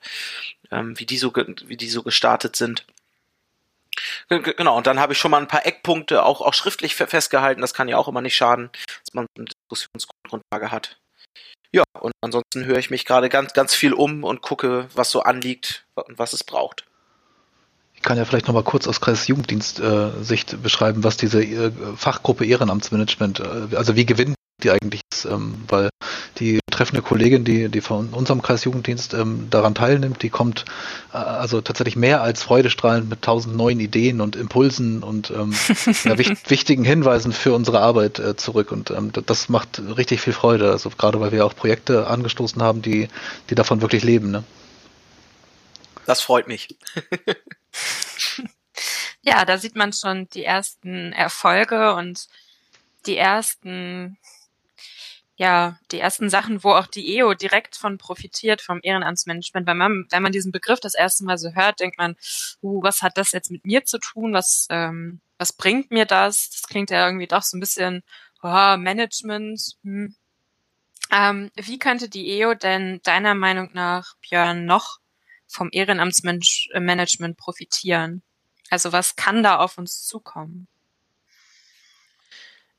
ähm, 0.71 0.97
wie 0.97 1.05
die 1.05 1.17
so 1.17 1.33
wie 1.35 1.75
die 1.75 1.89
so 1.89 2.01
gestartet 2.01 2.55
sind. 2.55 2.85
Genau, 4.29 4.77
und 4.77 4.87
dann 4.87 4.99
habe 4.99 5.13
ich 5.13 5.19
schon 5.19 5.31
mal 5.31 5.41
ein 5.41 5.47
paar 5.49 5.65
Eckpunkte 5.65 6.23
auch, 6.23 6.41
auch 6.41 6.53
schriftlich 6.53 6.95
festgehalten. 6.95 7.61
Das 7.61 7.73
kann 7.73 7.89
ja 7.89 7.97
auch 7.97 8.07
immer 8.07 8.21
nicht 8.21 8.35
schaden, 8.35 8.69
dass 9.03 9.13
man 9.13 9.25
eine 9.37 9.45
Diskussionsgrundlage 9.45 10.71
hat. 10.71 10.97
Ja, 11.75 11.83
und 11.99 12.13
ansonsten 12.21 12.63
höre 12.63 12.77
ich 12.77 12.89
mich 12.89 13.03
gerade 13.03 13.27
ganz, 13.27 13.51
ganz 13.51 13.73
viel 13.73 13.91
um 13.91 14.23
und 14.23 14.41
gucke, 14.41 14.87
was 14.95 15.11
so 15.11 15.23
anliegt 15.23 15.85
und 15.95 16.17
was 16.17 16.31
es 16.31 16.45
braucht. 16.45 16.85
Ich 17.95 18.01
kann 18.01 18.17
ja 18.17 18.23
vielleicht 18.23 18.47
nochmal 18.47 18.63
kurz 18.63 18.87
aus 18.87 19.01
Kreisjugenddienst-Sicht 19.01 20.53
äh, 20.53 20.55
beschreiben, 20.55 21.03
was 21.03 21.17
diese 21.17 21.43
äh, 21.43 21.73
Fachgruppe 21.97 22.45
Ehrenamtsmanagement, 22.45 23.41
äh, 23.41 23.75
also 23.75 23.97
wie 23.97 24.05
gewinnen 24.05 24.35
die 24.65 24.71
eigentlich 24.71 25.01
ist, 25.13 25.25
ähm, 25.25 25.63
weil 25.67 25.89
die 26.39 26.59
betreffende 26.65 27.01
Kollegin, 27.01 27.45
die, 27.45 27.69
die 27.69 27.81
von 27.81 28.09
unserem 28.09 28.41
Kreisjugenddienst 28.41 29.13
ähm, 29.13 29.47
daran 29.49 29.75
teilnimmt, 29.75 30.21
die 30.23 30.29
kommt 30.29 30.65
äh, 31.13 31.17
also 31.17 31.61
tatsächlich 31.61 31.95
mehr 31.95 32.21
als 32.21 32.43
freudestrahlend 32.43 33.09
mit 33.09 33.21
tausend 33.21 33.55
neuen 33.55 33.79
Ideen 33.79 34.21
und 34.21 34.35
Impulsen 34.35 35.03
und 35.03 35.29
ähm, 35.29 35.53
ja, 36.03 36.17
wicht, 36.17 36.41
wichtigen 36.49 36.83
Hinweisen 36.83 37.31
für 37.31 37.53
unsere 37.53 37.79
Arbeit 37.79 38.19
äh, 38.19 38.35
zurück 38.35 38.71
und 38.71 38.91
ähm, 38.91 39.11
das 39.25 39.49
macht 39.49 39.79
richtig 39.79 40.21
viel 40.21 40.33
Freude, 40.33 40.71
also 40.71 40.89
gerade 40.89 41.19
weil 41.19 41.31
wir 41.31 41.45
auch 41.45 41.55
Projekte 41.55 42.07
angestoßen 42.07 42.61
haben, 42.61 42.81
die, 42.81 43.07
die 43.49 43.55
davon 43.55 43.81
wirklich 43.81 44.03
leben. 44.03 44.31
Ne? 44.31 44.43
Das 46.05 46.21
freut 46.21 46.47
mich. 46.47 46.77
ja, 49.21 49.45
da 49.45 49.57
sieht 49.57 49.75
man 49.75 49.93
schon 49.93 50.27
die 50.29 50.43
ersten 50.43 51.13
Erfolge 51.13 51.93
und 51.93 52.27
die 53.05 53.17
ersten 53.17 54.17
ja, 55.37 55.77
die 55.91 55.99
ersten 55.99 56.29
Sachen, 56.29 56.63
wo 56.63 56.71
auch 56.71 56.87
die 56.87 57.17
EO 57.17 57.33
direkt 57.33 57.75
von 57.75 57.97
profitiert, 57.97 58.61
vom 58.61 58.79
Ehrenamtsmanagement. 58.81 59.67
Wenn 59.67 59.77
man, 59.77 60.05
wenn 60.09 60.23
man 60.23 60.31
diesen 60.31 60.51
Begriff 60.51 60.79
das 60.79 60.93
erste 60.93 61.25
Mal 61.25 61.37
so 61.37 61.51
hört, 61.51 61.81
denkt 61.81 61.97
man, 61.97 62.15
uh, 62.61 62.81
was 62.81 63.01
hat 63.01 63.17
das 63.17 63.33
jetzt 63.33 63.51
mit 63.51 63.65
mir 63.65 63.83
zu 63.83 63.99
tun? 63.99 64.33
Was, 64.33 64.67
ähm, 64.69 65.19
was 65.37 65.51
bringt 65.51 65.91
mir 65.91 66.05
das? 66.05 66.49
Das 66.51 66.63
klingt 66.63 66.89
ja 66.89 67.05
irgendwie 67.05 67.27
doch 67.27 67.43
so 67.43 67.57
ein 67.57 67.59
bisschen, 67.59 68.03
oh, 68.41 68.77
Management. 68.77 69.75
Hm. 69.83 70.15
Ähm, 71.11 71.51
wie 71.55 71.79
könnte 71.79 72.09
die 72.09 72.39
EO 72.39 72.53
denn 72.53 73.01
deiner 73.03 73.35
Meinung 73.35 73.71
nach, 73.73 74.15
Björn, 74.21 74.65
noch 74.65 74.99
vom 75.47 75.69
Ehrenamtsmanagement 75.71 77.37
profitieren? 77.37 78.23
Also 78.69 78.91
was 78.93 79.15
kann 79.15 79.43
da 79.43 79.57
auf 79.57 79.77
uns 79.77 80.03
zukommen? 80.05 80.67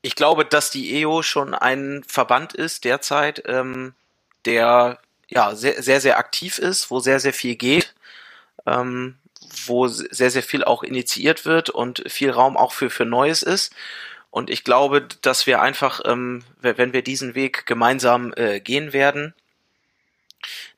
Ich 0.01 0.15
glaube, 0.15 0.45
dass 0.45 0.69
die 0.71 1.01
EO 1.01 1.21
schon 1.21 1.53
ein 1.53 2.03
Verband 2.07 2.53
ist 2.53 2.85
derzeit, 2.85 3.43
ähm, 3.47 3.93
der 4.45 4.99
ja 5.27 5.55
sehr, 5.55 5.81
sehr, 5.81 6.01
sehr 6.01 6.17
aktiv 6.17 6.59
ist, 6.59 6.89
wo 6.91 6.99
sehr, 6.99 7.19
sehr 7.19 7.33
viel 7.33 7.55
geht, 7.55 7.93
ähm, 8.65 9.17
wo 9.65 9.87
sehr, 9.87 10.31
sehr 10.31 10.43
viel 10.43 10.63
auch 10.63 10.83
initiiert 10.83 11.45
wird 11.45 11.69
und 11.69 12.03
viel 12.07 12.31
Raum 12.31 12.57
auch 12.57 12.73
für, 12.73 12.89
für 12.89 13.05
Neues 13.05 13.43
ist. 13.43 13.73
Und 14.31 14.49
ich 14.49 14.63
glaube, 14.63 15.07
dass 15.21 15.47
wir 15.47 15.61
einfach, 15.61 16.01
ähm, 16.05 16.43
wenn 16.61 16.93
wir 16.93 17.01
diesen 17.01 17.33
Weg 17.33 17.65
gemeinsam 17.65 18.33
äh, 18.35 18.59
gehen 18.59 18.93
werden, 18.93 19.33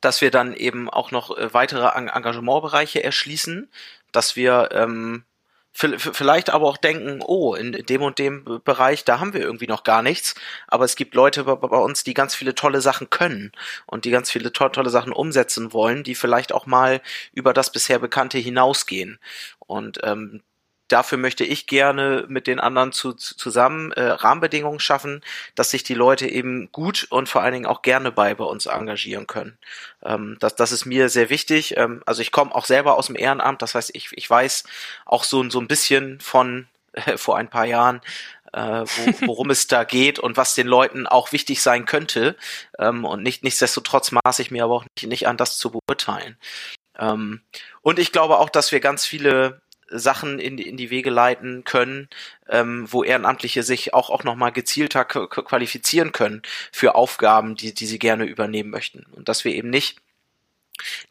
dass 0.01 0.21
wir 0.21 0.31
dann 0.31 0.53
eben 0.53 0.89
auch 0.89 1.11
noch 1.11 1.37
äh, 1.37 1.53
weitere 1.53 1.87
Engagementbereiche 1.87 3.03
erschließen, 3.03 3.69
dass 4.11 4.35
wir 4.35 4.69
ähm, 4.71 5.23
vielleicht 5.71 6.49
aber 6.49 6.67
auch 6.67 6.77
denken, 6.77 7.21
oh, 7.25 7.53
in 7.53 7.71
dem 7.71 8.01
und 8.01 8.19
dem 8.19 8.61
Bereich, 8.65 9.05
da 9.05 9.19
haben 9.19 9.33
wir 9.33 9.41
irgendwie 9.41 9.67
noch 9.67 9.83
gar 9.83 10.01
nichts, 10.01 10.35
aber 10.67 10.83
es 10.83 10.95
gibt 10.95 11.15
Leute 11.15 11.43
bei, 11.43 11.77
uns, 11.77 12.03
die 12.03 12.13
ganz 12.13 12.35
viele 12.35 12.55
tolle 12.55 12.81
Sachen 12.81 13.09
können 13.09 13.51
und 13.85 14.05
die 14.05 14.11
ganz 14.11 14.29
viele 14.31 14.51
to 14.51 14.67
tolle 14.69 14.89
Sachen 14.89 15.13
umsetzen 15.13 15.71
wollen, 15.71 16.03
die 16.03 16.15
vielleicht 16.15 16.51
auch 16.53 16.65
mal 16.65 17.01
über 17.33 17.53
das 17.53 17.71
bisher 17.71 17.99
Bekannte 17.99 18.39
hinausgehen. 18.39 19.19
Und 19.59 19.99
ähm, 20.03 20.41
dafür 20.89 21.17
möchte 21.17 21.45
ich 21.45 21.67
gerne 21.67 22.25
mit 22.27 22.47
den 22.47 22.59
anderen 22.59 22.91
zu, 22.91 23.13
zusammen 23.13 23.91
äh, 23.93 24.03
Rahmenbedingungen 24.03 24.79
schaffen, 24.79 25.21
dass 25.55 25.71
sich 25.71 25.83
die 25.83 25.93
Leute 25.93 26.27
eben 26.27 26.71
gut 26.71 27.07
und 27.09 27.29
vor 27.29 27.41
allen 27.41 27.53
Dingen 27.53 27.65
auch 27.65 27.81
gerne 27.81 28.11
bei 28.11 28.33
bei 28.35 28.43
uns 28.43 28.65
engagieren 28.65 29.27
können. 29.27 29.57
Ähm, 30.03 30.37
das, 30.39 30.55
das 30.55 30.71
ist 30.71 30.85
mir 30.85 31.09
sehr 31.09 31.29
wichtig. 31.29 31.77
Ähm, 31.77 32.01
also 32.05 32.21
ich 32.21 32.31
komme 32.31 32.53
auch 32.53 32.65
selber 32.65 32.97
aus 32.97 33.07
dem 33.07 33.15
Ehrenamt, 33.15 33.61
das 33.61 33.75
heißt, 33.75 33.91
ich, 33.93 34.09
ich 34.11 34.29
weiß 34.29 34.63
auch 35.05 35.23
so, 35.23 35.49
so 35.49 35.59
ein 35.59 35.67
bisschen 35.67 36.19
von 36.19 36.67
äh, 36.93 37.17
vor 37.17 37.37
ein 37.37 37.49
paar 37.49 37.65
Jahren, 37.65 38.01
äh, 38.53 38.59
wo, 38.85 39.27
worum 39.27 39.49
es 39.49 39.67
da 39.67 39.83
geht 39.83 40.19
und 40.19 40.37
was 40.37 40.55
den 40.55 40.67
Leuten 40.67 41.07
auch 41.07 41.31
wichtig 41.31 41.61
sein 41.61 41.85
könnte. 41.85 42.35
Ähm, 42.79 43.05
und 43.05 43.23
nicht, 43.23 43.43
nichtsdestotrotz 43.43 44.11
maße 44.11 44.41
ich 44.41 44.51
mir 44.51 44.63
aber 44.63 44.75
auch 44.75 44.85
nicht, 44.95 45.07
nicht 45.07 45.27
an, 45.27 45.37
das 45.37 45.57
zu 45.57 45.71
beurteilen. 45.71 46.37
Ähm, 46.97 47.41
und 47.81 47.99
ich 47.99 48.11
glaube 48.11 48.39
auch, 48.39 48.49
dass 48.49 48.71
wir 48.71 48.79
ganz 48.79 49.05
viele 49.05 49.61
Sachen 49.91 50.39
in 50.39 50.57
die, 50.57 50.67
in 50.67 50.77
die 50.77 50.89
Wege 50.89 51.09
leiten 51.09 51.63
können, 51.63 52.09
ähm, 52.47 52.85
wo 52.89 53.03
Ehrenamtliche 53.03 53.63
sich 53.63 53.93
auch, 53.93 54.09
auch 54.09 54.23
nochmal 54.23 54.51
gezielter 54.51 55.05
qualifizieren 55.05 56.11
können 56.11 56.41
für 56.71 56.95
Aufgaben, 56.95 57.55
die, 57.55 57.73
die 57.73 57.85
sie 57.85 57.99
gerne 57.99 58.25
übernehmen 58.25 58.69
möchten. 58.69 59.05
Und 59.11 59.29
dass 59.29 59.45
wir 59.45 59.53
eben 59.53 59.69
nicht 59.69 59.97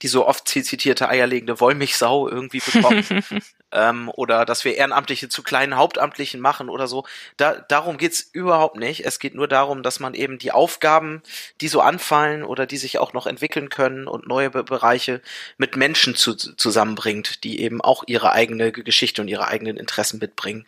die 0.03 0.09
so 0.09 0.27
oft 0.27 0.49
zitierte 0.49 1.09
eierlegende 1.09 1.61
Wollmilchsau 1.61 2.29
irgendwie 2.29 2.61
bekommen. 2.61 3.05
ähm, 3.73 4.11
oder 4.15 4.45
dass 4.45 4.65
wir 4.65 4.77
Ehrenamtliche 4.77 5.29
zu 5.29 5.43
kleinen 5.43 5.77
Hauptamtlichen 5.77 6.41
machen 6.41 6.69
oder 6.69 6.87
so. 6.87 7.05
Da, 7.37 7.55
darum 7.55 7.99
geht's 7.99 8.21
überhaupt 8.33 8.77
nicht. 8.77 9.05
Es 9.05 9.19
geht 9.19 9.35
nur 9.35 9.49
darum, 9.49 9.83
dass 9.83 10.01
man 10.01 10.15
eben 10.15 10.39
die 10.39 10.53
Aufgaben, 10.53 11.23
die 11.61 11.69
so 11.69 11.81
anfallen 11.81 12.43
oder 12.43 12.67
die 12.67 12.79
sich 12.79 12.99
auch 12.99 13.13
noch 13.13 13.27
entwickeln 13.27 13.69
können 13.69 14.07
und 14.07 14.27
neue 14.27 14.51
Be 14.51 14.65
Bereiche 14.65 15.23
mit 15.57 15.77
Menschen 15.77 16.15
zu, 16.15 16.35
zusammenbringt, 16.35 17.45
die 17.45 17.61
eben 17.61 17.81
auch 17.81 18.05
ihre 18.07 18.33
eigene 18.33 18.73
Geschichte 18.73 19.23
und 19.23 19.29
ihre 19.29 19.49
eigenen 19.49 19.77
Interessen 19.77 20.19
mitbringen. 20.19 20.67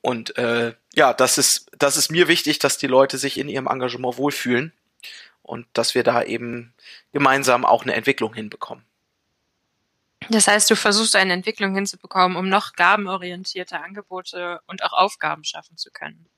Und 0.00 0.36
äh, 0.38 0.74
ja, 0.94 1.12
das 1.12 1.38
ist, 1.38 1.70
das 1.78 1.96
ist 1.96 2.10
mir 2.10 2.28
wichtig, 2.28 2.58
dass 2.58 2.78
die 2.78 2.86
Leute 2.86 3.18
sich 3.18 3.38
in 3.38 3.48
ihrem 3.48 3.66
Engagement 3.66 4.16
wohlfühlen 4.16 4.72
und 5.42 5.66
dass 5.74 5.94
wir 5.94 6.02
da 6.02 6.22
eben 6.22 6.72
gemeinsam 7.12 7.64
auch 7.64 7.82
eine 7.82 7.94
Entwicklung 7.94 8.34
hinbekommen. 8.34 8.84
Das 10.30 10.46
heißt, 10.46 10.70
du 10.70 10.76
versuchst 10.76 11.16
eine 11.16 11.32
Entwicklung 11.32 11.74
hinzubekommen, 11.74 12.36
um 12.36 12.48
noch 12.48 12.74
gabenorientierte 12.74 13.80
Angebote 13.80 14.60
und 14.68 14.84
auch 14.84 14.92
Aufgaben 14.92 15.42
schaffen 15.42 15.76
zu 15.76 15.90
können. 15.90 16.28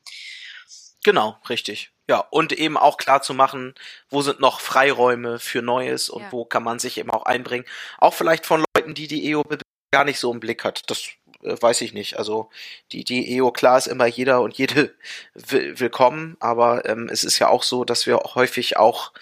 Genau, 1.05 1.37
richtig. 1.51 1.91
Ja, 2.09 2.19
und 2.19 2.53
eben 2.53 2.79
auch 2.79 2.97
klar 2.97 3.23
zu 3.23 3.35
machen, 3.35 3.75
wo 4.09 4.23
sind 4.23 4.41
noch 4.41 4.61
Freiräume 4.61 5.39
für 5.39 5.61
Neues 5.61 6.09
und 6.09 6.23
ja. 6.23 6.33
wo 6.33 6.45
kann 6.47 6.63
man 6.63 6.79
sich 6.79 6.97
eben 6.97 7.11
auch 7.11 7.27
einbringen. 7.27 7.67
Auch 7.99 8.15
vielleicht 8.15 8.47
von 8.47 8.65
Leuten, 8.75 8.95
die 8.95 9.09
die 9.09 9.31
EO 9.31 9.45
gar 9.91 10.05
nicht 10.05 10.19
so 10.19 10.33
im 10.33 10.41
Blick 10.41 10.65
hat. 10.65 10.89
Das 10.91 11.09
äh, 11.43 11.61
weiß 11.61 11.83
ich 11.83 11.93
nicht. 11.93 12.19
Also 12.19 12.51
die, 12.93 13.05
die 13.05 13.37
EO, 13.37 13.53
klar 13.53 13.77
ist 13.77 13.89
immer 13.89 14.07
jeder 14.07 14.41
und 14.41 14.57
jede 14.57 14.95
willkommen, 15.35 16.37
aber 16.41 16.87
ähm, 16.87 17.11
es 17.13 17.25
ist 17.25 17.39
ja 17.39 17.49
auch 17.49 17.63
so, 17.63 17.85
dass 17.85 18.07
wir 18.07 18.17
häufig 18.35 18.79
auch 18.79 19.13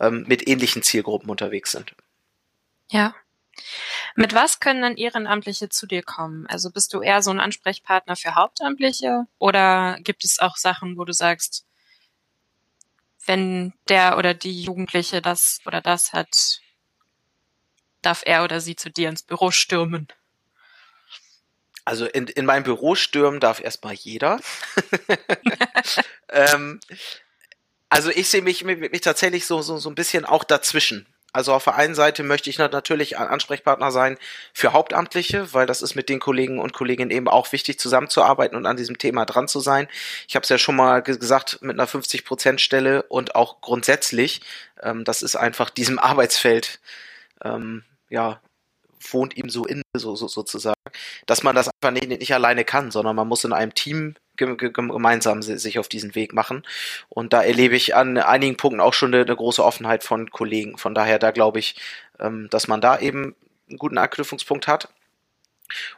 ähm, 0.00 0.24
mit 0.28 0.46
ähnlichen 0.46 0.82
Zielgruppen 0.82 1.30
unterwegs 1.30 1.72
sind. 1.72 1.94
Ja. 2.90 3.14
Mit 4.14 4.34
was 4.34 4.60
können 4.60 4.82
dann 4.82 4.96
Ehrenamtliche 4.96 5.68
zu 5.68 5.86
dir 5.86 6.02
kommen? 6.02 6.46
Also 6.46 6.70
bist 6.70 6.92
du 6.92 7.00
eher 7.00 7.22
so 7.22 7.30
ein 7.30 7.40
Ansprechpartner 7.40 8.16
für 8.16 8.34
Hauptamtliche 8.34 9.26
oder 9.38 9.98
gibt 10.00 10.24
es 10.24 10.38
auch 10.38 10.56
Sachen, 10.56 10.96
wo 10.96 11.04
du 11.04 11.12
sagst, 11.12 11.66
wenn 13.26 13.74
der 13.88 14.16
oder 14.16 14.34
die 14.34 14.62
Jugendliche 14.62 15.20
das 15.20 15.60
oder 15.66 15.80
das 15.80 16.12
hat, 16.12 16.60
darf 18.02 18.22
er 18.24 18.44
oder 18.44 18.60
sie 18.60 18.76
zu 18.76 18.90
dir 18.90 19.08
ins 19.08 19.22
Büro 19.22 19.50
stürmen? 19.50 20.08
Also 21.84 22.06
in, 22.06 22.26
in 22.26 22.46
mein 22.46 22.64
Büro 22.64 22.94
stürmen 22.94 23.40
darf 23.40 23.60
erstmal 23.60 23.94
jeder. 23.94 24.40
ähm, 26.28 26.80
also 27.88 28.10
ich 28.10 28.28
sehe 28.28 28.42
mich, 28.42 28.64
mich, 28.64 28.78
mich 28.78 29.00
tatsächlich 29.00 29.46
so, 29.46 29.62
so, 29.62 29.78
so 29.78 29.88
ein 29.88 29.94
bisschen 29.94 30.24
auch 30.24 30.44
dazwischen. 30.44 31.06
Also 31.32 31.52
auf 31.52 31.64
der 31.64 31.76
einen 31.76 31.94
Seite 31.94 32.22
möchte 32.22 32.48
ich 32.48 32.58
natürlich 32.58 33.18
ein 33.18 33.28
Ansprechpartner 33.28 33.92
sein 33.92 34.16
für 34.52 34.72
Hauptamtliche, 34.72 35.52
weil 35.52 35.66
das 35.66 35.82
ist 35.82 35.94
mit 35.94 36.08
den 36.08 36.20
Kollegen 36.20 36.58
und 36.58 36.72
Kolleginnen 36.72 37.10
eben 37.10 37.28
auch 37.28 37.52
wichtig, 37.52 37.78
zusammenzuarbeiten 37.78 38.56
und 38.56 38.66
an 38.66 38.76
diesem 38.76 38.98
Thema 38.98 39.24
dran 39.26 39.46
zu 39.46 39.60
sein. 39.60 39.88
Ich 40.26 40.36
habe 40.36 40.44
es 40.44 40.48
ja 40.48 40.58
schon 40.58 40.76
mal 40.76 41.02
gesagt, 41.02 41.58
mit 41.60 41.78
einer 41.78 41.88
50-Prozent-Stelle 41.88 43.02
und 43.04 43.34
auch 43.34 43.60
grundsätzlich, 43.60 44.40
ähm, 44.82 45.04
das 45.04 45.22
ist 45.22 45.36
einfach 45.36 45.70
diesem 45.70 45.98
Arbeitsfeld 45.98 46.80
ähm, 47.44 47.84
ja 48.10 48.40
wohnt 49.12 49.36
ihm 49.36 49.48
so 49.48 49.64
in, 49.64 49.82
so, 49.94 50.16
so 50.16 50.28
sozusagen, 50.28 50.80
dass 51.26 51.42
man 51.42 51.54
das 51.54 51.68
einfach 51.68 51.92
nicht, 51.92 52.08
nicht 52.08 52.34
alleine 52.34 52.64
kann, 52.64 52.90
sondern 52.90 53.16
man 53.16 53.28
muss 53.28 53.44
in 53.44 53.52
einem 53.52 53.74
Team 53.74 54.14
gemeinsam 54.38 55.42
sich 55.42 55.78
auf 55.78 55.88
diesen 55.88 56.14
Weg 56.14 56.32
machen. 56.32 56.64
Und 57.08 57.32
da 57.32 57.42
erlebe 57.42 57.76
ich 57.76 57.94
an 57.94 58.16
einigen 58.18 58.56
Punkten 58.56 58.80
auch 58.80 58.94
schon 58.94 59.12
eine, 59.12 59.24
eine 59.24 59.36
große 59.36 59.64
Offenheit 59.64 60.04
von 60.04 60.30
Kollegen. 60.30 60.78
Von 60.78 60.94
daher, 60.94 61.18
da 61.18 61.30
glaube 61.30 61.58
ich, 61.58 61.76
ähm, 62.18 62.48
dass 62.50 62.68
man 62.68 62.80
da 62.80 62.98
eben 62.98 63.34
einen 63.68 63.78
guten 63.78 63.98
Anknüpfungspunkt 63.98 64.66
hat. 64.66 64.88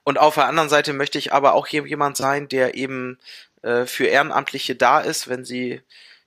Und 0.03 0.19
auf 0.19 0.35
der 0.35 0.47
anderen 0.47 0.69
Seite 0.69 0.93
möchte 0.93 1.19
ich 1.19 1.33
aber 1.33 1.55
auch 1.55 1.69
jemand 1.69 2.17
sein, 2.17 2.49
der 2.49 2.75
eben 2.75 3.19
äh, 3.63 3.87
für 3.87 4.07
Ehrenamtliche 4.07 4.75
da 4.75 5.01
ist, 5.01 5.29
wenn 5.29 5.45
sie 5.45 5.81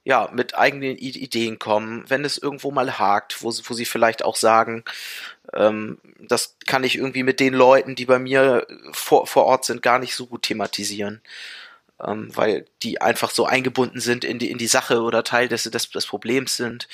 ja 0.06 0.30
mit 0.34 0.56
eigenen 0.58 0.98
Ideen 0.98 1.60
kommen, 1.60 2.04
wenn 2.10 2.26
es 2.26 2.38
irgendwo 2.38 2.72
mal 2.72 3.00
hakt, 3.00 3.42
wo, 3.42 3.48
wo 3.48 3.74
sie 3.74 3.86
vielleicht 3.86 4.24
auch 4.24 4.36
sagen, 4.36 4.84
ähm, 5.54 5.98
das 6.20 6.58
kann 6.66 6.84
ich 6.84 6.98
irgendwie 6.98 7.24
mit 7.24 7.40
den 7.40 7.54
Leuten, 7.54 7.96
die 7.96 8.06
bei 8.06 8.20
mir 8.20 8.68
vor, 8.92 9.28
vor 9.28 9.46
Ort 9.46 9.66
sind, 9.66 9.82
gar 9.82 10.00
nicht 10.00 10.16
so 10.16 10.28
gut 10.28 10.44
thematisieren. 10.44 11.22
Ähm, 12.06 12.30
weil 12.36 12.66
die 12.82 13.02
einfach 13.02 13.32
so 13.32 13.46
eingebunden 13.46 14.00
sind 14.00 14.24
in 14.24 14.40
die, 14.40 14.52
in 14.52 14.58
die 14.58 14.68
Sache 14.68 15.02
oder 15.02 15.24
Teil 15.24 15.48
des, 15.48 15.64
des, 15.64 15.90
des 15.90 16.06
Problems 16.06 16.58
sind. 16.58 16.88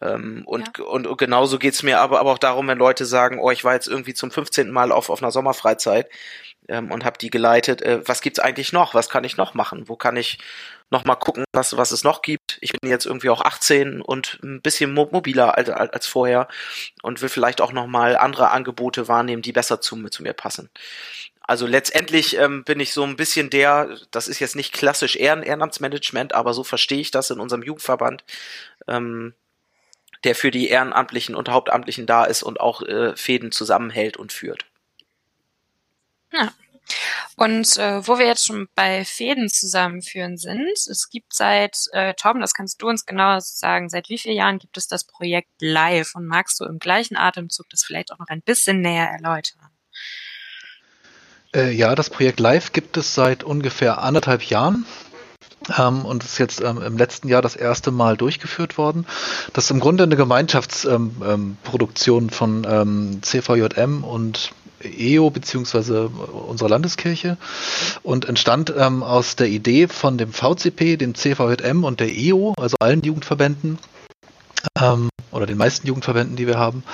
Ähm, 0.00 0.42
und, 0.46 0.78
ja. 0.78 0.84
und, 0.84 1.06
und 1.06 1.18
genauso 1.18 1.58
geht's 1.58 1.82
mir 1.82 2.00
aber, 2.00 2.20
aber 2.20 2.32
auch 2.32 2.38
darum, 2.38 2.68
wenn 2.68 2.78
Leute 2.78 3.06
sagen, 3.06 3.38
oh, 3.40 3.50
ich 3.50 3.64
war 3.64 3.74
jetzt 3.74 3.88
irgendwie 3.88 4.14
zum 4.14 4.30
15. 4.30 4.70
Mal 4.70 4.92
auf, 4.92 5.10
auf 5.10 5.22
einer 5.22 5.32
Sommerfreizeit 5.32 6.08
ähm, 6.68 6.90
und 6.90 7.04
habe 7.04 7.18
die 7.18 7.30
geleitet. 7.30 7.82
Äh, 7.82 8.06
was 8.06 8.20
gibt's 8.20 8.38
eigentlich 8.38 8.72
noch? 8.72 8.94
Was 8.94 9.08
kann 9.08 9.24
ich 9.24 9.36
noch 9.36 9.54
machen? 9.54 9.88
Wo 9.88 9.96
kann 9.96 10.16
ich 10.16 10.38
noch 10.90 11.04
mal 11.04 11.16
gucken, 11.16 11.44
was, 11.52 11.76
was 11.76 11.90
es 11.90 12.04
noch 12.04 12.22
gibt? 12.22 12.58
Ich 12.60 12.72
bin 12.72 12.90
jetzt 12.90 13.06
irgendwie 13.06 13.30
auch 13.30 13.40
18 13.40 14.02
und 14.02 14.38
ein 14.42 14.60
bisschen 14.60 14.92
mobiler 14.92 15.56
als, 15.56 15.70
als 15.70 16.06
vorher 16.06 16.48
und 17.02 17.22
will 17.22 17.28
vielleicht 17.28 17.60
auch 17.60 17.72
noch 17.72 17.86
mal 17.86 18.16
andere 18.16 18.50
Angebote 18.50 19.08
wahrnehmen, 19.08 19.42
die 19.42 19.52
besser 19.52 19.80
zu, 19.80 20.08
zu 20.08 20.22
mir 20.22 20.34
passen. 20.34 20.70
Also 21.44 21.66
letztendlich 21.66 22.38
ähm, 22.38 22.64
bin 22.64 22.80
ich 22.80 22.92
so 22.92 23.02
ein 23.02 23.16
bisschen 23.16 23.50
der, 23.50 23.96
das 24.10 24.28
ist 24.28 24.38
jetzt 24.38 24.56
nicht 24.56 24.72
klassisch 24.72 25.16
Ehren 25.16 25.42
Ehrenamtsmanagement, 25.42 26.34
aber 26.34 26.54
so 26.54 26.64
verstehe 26.64 27.00
ich 27.00 27.10
das 27.10 27.30
in 27.30 27.40
unserem 27.40 27.62
Jugendverband, 27.62 28.24
ähm, 28.86 29.34
der 30.24 30.34
für 30.34 30.50
die 30.50 30.68
Ehrenamtlichen 30.68 31.34
und 31.34 31.48
Hauptamtlichen 31.48 32.06
da 32.06 32.24
ist 32.24 32.42
und 32.42 32.60
auch 32.60 32.82
äh, 32.82 33.16
Fäden 33.16 33.50
zusammenhält 33.50 34.16
und 34.16 34.32
führt. 34.32 34.66
Ja. 36.32 36.52
Und 37.36 37.76
äh, 37.76 38.06
wo 38.06 38.18
wir 38.18 38.26
jetzt 38.26 38.46
schon 38.46 38.68
bei 38.74 39.04
Fäden 39.04 39.48
zusammenführen 39.48 40.36
sind, 40.36 40.70
es 40.72 41.08
gibt 41.10 41.32
seit, 41.34 41.76
äh, 41.92 42.14
Torben, 42.14 42.40
das 42.40 42.54
kannst 42.54 42.82
du 42.82 42.88
uns 42.88 43.06
genauer 43.06 43.40
sagen, 43.40 43.88
seit 43.88 44.08
wie 44.08 44.18
vielen 44.18 44.36
Jahren 44.36 44.58
gibt 44.58 44.76
es 44.76 44.88
das 44.88 45.04
Projekt 45.04 45.50
Live 45.60 46.14
und 46.14 46.26
magst 46.26 46.60
du 46.60 46.64
im 46.64 46.78
gleichen 46.78 47.16
Atemzug 47.16 47.68
das 47.70 47.84
vielleicht 47.84 48.12
auch 48.12 48.18
noch 48.18 48.28
ein 48.28 48.42
bisschen 48.42 48.80
näher 48.80 49.08
erläutern? 49.08 49.71
Äh, 51.54 51.72
ja, 51.72 51.94
das 51.94 52.08
Projekt 52.10 52.40
Live 52.40 52.72
gibt 52.72 52.96
es 52.96 53.14
seit 53.14 53.44
ungefähr 53.44 54.02
anderthalb 54.02 54.42
Jahren. 54.42 54.84
Ähm, 55.78 56.04
und 56.04 56.24
ist 56.24 56.38
jetzt 56.38 56.60
ähm, 56.60 56.82
im 56.82 56.96
letzten 56.96 57.28
Jahr 57.28 57.40
das 57.40 57.54
erste 57.54 57.92
Mal 57.92 58.16
durchgeführt 58.16 58.78
worden. 58.78 59.06
Das 59.52 59.66
ist 59.66 59.70
im 59.70 59.78
Grunde 59.78 60.02
eine 60.02 60.16
Gemeinschaftsproduktion 60.16 62.22
ähm, 62.24 62.28
ähm 62.28 62.30
von 62.30 62.66
ähm, 62.68 63.22
CVJM 63.22 64.02
und 64.02 64.50
EO 64.82 65.30
beziehungsweise 65.30 66.08
unserer 66.08 66.68
Landeskirche 66.68 67.36
und 68.02 68.24
entstand 68.24 68.74
ähm, 68.76 69.04
aus 69.04 69.36
der 69.36 69.46
Idee 69.48 69.86
von 69.86 70.18
dem 70.18 70.32
VCP, 70.32 70.96
dem 70.96 71.14
CVJM 71.14 71.84
und 71.84 72.00
der 72.00 72.08
EO, 72.10 72.54
also 72.56 72.74
allen 72.80 73.02
Jugendverbänden 73.02 73.78
ähm, 74.80 75.08
oder 75.32 75.46
den 75.46 75.58
meisten 75.58 75.86
Jugendverbänden, 75.86 76.36
die 76.36 76.46
wir 76.46 76.58
haben, 76.58 76.84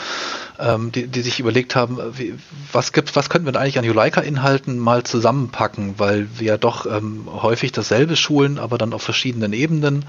ähm, 0.59 0.93
die, 0.93 1.07
die 1.07 1.21
sich 1.21 1.41
überlegt 1.41 1.77
haben, 1.77 1.99
wie, 2.17 2.35
was 2.73 2.93
gibt, 2.93 3.15
was 3.17 3.29
könnten 3.29 3.47
wir 3.47 3.53
denn 3.53 3.61
eigentlich 3.61 3.79
an 3.79 3.85
Juleika-Inhalten 3.85 4.79
mal 4.79 5.03
zusammenpacken, 5.03 5.99
weil 5.99 6.29
wir 6.39 6.47
ja 6.47 6.57
doch 6.57 6.87
ähm, 6.87 7.27
häufig 7.31 7.73
dasselbe 7.73 8.17
schulen, 8.17 8.59
aber 8.59 8.79
dann 8.79 8.93
auf 8.93 9.03
verschiedenen 9.03 9.53
Ebenen. 9.53 10.05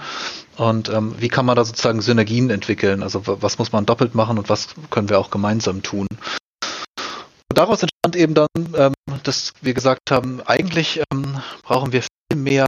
Und 0.57 0.89
ähm, 0.89 1.15
wie 1.17 1.29
kann 1.29 1.45
man 1.45 1.55
da 1.55 1.65
sozusagen 1.65 2.01
Synergien 2.01 2.49
entwickeln? 2.49 3.03
Also 3.03 3.23
was 3.25 3.57
muss 3.57 3.71
man 3.71 3.85
doppelt 3.85 4.15
machen 4.15 4.37
und 4.37 4.49
was 4.49 4.69
können 4.89 5.09
wir 5.09 5.19
auch 5.19 5.31
gemeinsam 5.31 5.83
tun? 5.83 6.07
Und 7.51 7.57
daraus 7.57 7.81
entstand 7.81 8.15
eben 8.15 8.33
dann, 8.33 8.47
ähm, 8.75 8.93
dass 9.23 9.53
wir 9.61 9.73
gesagt 9.73 10.11
haben, 10.11 10.41
eigentlich 10.45 11.01
ähm, 11.11 11.37
brauchen 11.63 11.91
wir 11.91 12.01
viel 12.01 12.39
mehr 12.39 12.65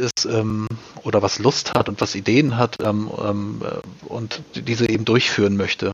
ist 0.00 0.24
ähm, 0.24 0.66
oder 1.04 1.22
was 1.22 1.38
Lust 1.38 1.74
hat 1.74 1.88
und 1.88 2.00
was 2.00 2.14
Ideen 2.14 2.56
hat 2.56 2.76
ähm, 2.82 3.10
ähm, 3.22 3.62
und 4.08 4.42
diese 4.54 4.88
eben 4.88 5.04
durchführen 5.04 5.56
möchte. 5.56 5.92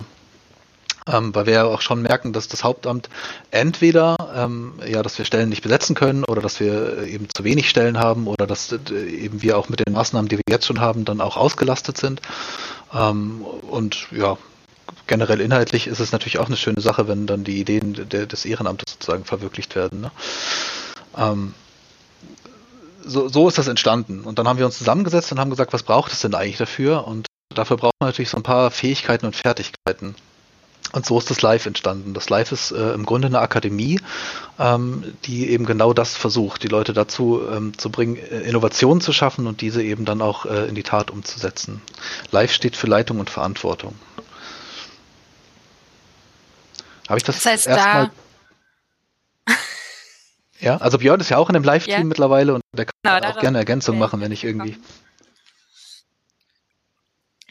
Ähm, 1.08 1.32
weil 1.34 1.46
wir 1.46 1.52
ja 1.52 1.64
auch 1.64 1.82
schon 1.82 2.02
merken, 2.02 2.32
dass 2.32 2.48
das 2.48 2.64
Hauptamt 2.64 3.08
entweder 3.52 4.16
ähm, 4.34 4.72
ja, 4.84 5.02
dass 5.02 5.18
wir 5.18 5.24
Stellen 5.24 5.50
nicht 5.50 5.62
besetzen 5.62 5.94
können 5.94 6.24
oder 6.24 6.42
dass 6.42 6.58
wir 6.58 7.04
eben 7.04 7.28
zu 7.32 7.44
wenig 7.44 7.70
Stellen 7.70 7.98
haben 7.98 8.26
oder 8.26 8.46
dass 8.46 8.72
äh, 8.72 8.78
eben 9.06 9.40
wir 9.40 9.56
auch 9.56 9.68
mit 9.68 9.86
den 9.86 9.92
Maßnahmen, 9.92 10.28
die 10.28 10.36
wir 10.36 10.44
jetzt 10.50 10.66
schon 10.66 10.80
haben, 10.80 11.04
dann 11.04 11.20
auch 11.20 11.36
ausgelastet 11.36 11.96
sind. 11.96 12.20
Ähm, 12.92 13.42
und 13.70 14.08
ja, 14.10 14.36
generell 15.06 15.40
inhaltlich 15.40 15.86
ist 15.86 16.00
es 16.00 16.10
natürlich 16.10 16.38
auch 16.38 16.48
eine 16.48 16.56
schöne 16.56 16.80
Sache, 16.80 17.06
wenn 17.06 17.26
dann 17.26 17.44
die 17.44 17.60
Ideen 17.60 17.94
de 17.94 18.26
des 18.26 18.44
Ehrenamtes 18.44 18.94
sozusagen 18.94 19.24
verwirklicht 19.24 19.76
werden. 19.76 20.00
Ne? 20.00 20.10
So, 23.06 23.28
so 23.28 23.48
ist 23.48 23.58
das 23.58 23.68
entstanden. 23.68 24.20
Und 24.20 24.38
dann 24.38 24.48
haben 24.48 24.58
wir 24.58 24.66
uns 24.66 24.78
zusammengesetzt 24.78 25.30
und 25.32 25.38
haben 25.38 25.50
gesagt, 25.50 25.72
was 25.72 25.84
braucht 25.84 26.12
es 26.12 26.20
denn 26.20 26.34
eigentlich 26.34 26.58
dafür? 26.58 27.06
Und 27.06 27.26
dafür 27.54 27.76
braucht 27.76 27.94
man 28.00 28.08
natürlich 28.08 28.30
so 28.30 28.36
ein 28.36 28.42
paar 28.42 28.70
Fähigkeiten 28.70 29.26
und 29.26 29.36
Fertigkeiten. 29.36 30.16
Und 30.92 31.04
so 31.04 31.18
ist 31.18 31.30
das 31.30 31.42
Live 31.42 31.66
entstanden. 31.66 32.14
Das 32.14 32.30
Live 32.30 32.52
ist 32.52 32.70
äh, 32.70 32.92
im 32.92 33.04
Grunde 33.06 33.26
eine 33.26 33.40
Akademie, 33.40 34.00
ähm, 34.58 35.14
die 35.24 35.50
eben 35.50 35.66
genau 35.66 35.92
das 35.92 36.16
versucht, 36.16 36.62
die 36.62 36.68
Leute 36.68 36.92
dazu 36.92 37.42
ähm, 37.50 37.76
zu 37.76 37.90
bringen, 37.90 38.16
äh, 38.16 38.40
Innovationen 38.42 39.00
zu 39.00 39.12
schaffen 39.12 39.46
und 39.46 39.60
diese 39.60 39.82
eben 39.82 40.04
dann 40.04 40.22
auch 40.22 40.46
äh, 40.46 40.66
in 40.66 40.74
die 40.74 40.84
Tat 40.84 41.10
umzusetzen. 41.10 41.82
Live 42.30 42.52
steht 42.52 42.76
für 42.76 42.86
Leitung 42.86 43.18
und 43.18 43.30
Verantwortung. 43.30 43.94
Habe 47.08 47.18
ich 47.18 47.24
das, 47.24 47.36
das 47.36 47.46
heißt, 47.46 47.66
erstmal 47.66 48.10
ja, 50.60 50.76
also 50.78 50.98
Björn 50.98 51.20
ist 51.20 51.30
ja 51.30 51.38
auch 51.38 51.48
in 51.50 51.56
einem 51.56 51.64
Live-Team 51.64 51.94
ja. 51.94 52.04
mittlerweile 52.04 52.54
und 52.54 52.62
der 52.72 52.86
kann 52.86 53.20
genau, 53.20 53.30
auch 53.30 53.40
gerne 53.40 53.58
Ergänzungen 53.58 54.00
machen, 54.00 54.20
wenn 54.20 54.32
ich 54.32 54.44
irgendwie. 54.44 54.78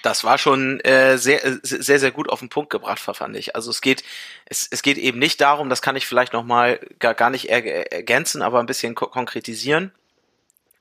Das 0.01 0.23
war 0.23 0.37
schon 0.37 0.79
äh, 0.81 1.17
sehr, 1.17 1.43
äh, 1.43 1.57
sehr, 1.63 1.99
sehr 1.99 2.11
gut 2.11 2.29
auf 2.29 2.39
den 2.39 2.49
Punkt 2.49 2.69
gebracht, 2.69 2.99
fand 2.99 3.35
ich. 3.35 3.55
Also 3.55 3.71
es 3.71 3.81
geht, 3.81 4.03
es, 4.45 4.67
es 4.69 4.83
geht 4.83 4.97
eben 4.97 5.17
nicht 5.17 5.41
darum, 5.41 5.67
das 5.69 5.81
kann 5.81 5.95
ich 5.95 6.05
vielleicht 6.05 6.33
nochmal 6.33 6.79
gar, 6.99 7.15
gar 7.15 7.31
nicht 7.31 7.49
ergänzen, 7.49 8.43
aber 8.43 8.59
ein 8.59 8.67
bisschen 8.67 8.93
ko 8.93 9.07
konkretisieren. 9.07 9.91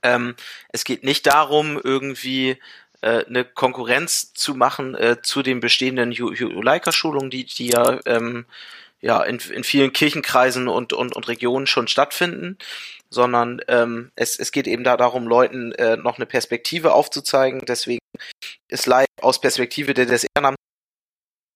Ähm, 0.03 0.35
es 0.69 0.85
geht 0.85 1.05
nicht 1.05 1.27
darum, 1.27 1.81
irgendwie 1.83 2.59
äh, 3.01 3.25
eine 3.25 3.45
Konkurrenz 3.45 4.35
zu 4.35 4.55
machen 4.55 4.95
äh, 4.95 5.23
zu 5.23 5.43
den 5.43 5.61
bestehenden 5.61 6.13
Juleika-Schulungen, 6.13 7.31
die, 7.31 7.47
die 7.47 7.69
ja 7.69 8.01
ähm, 8.05 8.45
ja 9.05 9.23
in, 9.23 9.39
in 9.39 9.65
vielen 9.65 9.93
Kirchenkreisen 9.93 10.67
und, 10.67 10.95
und, 10.95 11.15
und 11.15 11.29
Regionen 11.29 11.67
schon 11.67 11.89
stattfinden, 11.89 12.57
sondern 13.11 13.61
ähm, 13.69 14.11
es, 14.17 14.39
es 14.39 14.51
geht 14.51 14.67
eben 14.67 14.83
da 14.83 14.97
darum, 14.97 15.29
Leuten 15.29 15.73
äh, 15.73 15.97
noch 15.99 16.17
eine 16.17 16.27
Perspektive 16.27 16.95
aufzuzeigen. 16.95 17.61
Deswegen 17.67 18.01
ist 18.69 18.87
live 18.87 19.07
aus 19.21 19.41
Perspektive 19.41 19.93
der, 19.93 20.07
des 20.07 20.27
Ehrenamts 20.35 20.59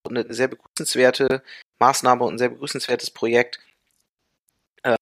eine 0.09 0.27
sehr 0.33 0.49
begrüßenswerte 0.49 1.43
Maßnahme 1.79 2.25
und 2.25 2.35
ein 2.35 2.39
sehr 2.39 2.51
begrüßenswertes 2.51 3.11
Projekt, 3.11 3.61
äh, 4.83 4.97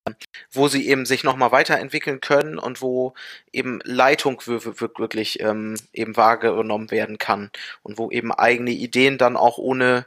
wo 0.51 0.69
sie 0.69 0.87
eben 0.87 1.05
sich 1.05 1.25
nochmal 1.25 1.51
weiterentwickeln 1.51 2.21
können 2.21 2.57
und 2.57 2.81
wo 2.81 3.13
eben 3.51 3.81
Leitung 3.83 4.41
wirklich 4.45 5.41
ähm, 5.41 5.75
eben 5.91 6.15
wahrgenommen 6.15 6.91
werden 6.91 7.17
kann 7.17 7.51
und 7.83 7.97
wo 7.97 8.09
eben 8.09 8.31
eigene 8.31 8.71
Ideen 8.71 9.17
dann 9.17 9.35
auch 9.35 9.57
ohne 9.57 10.05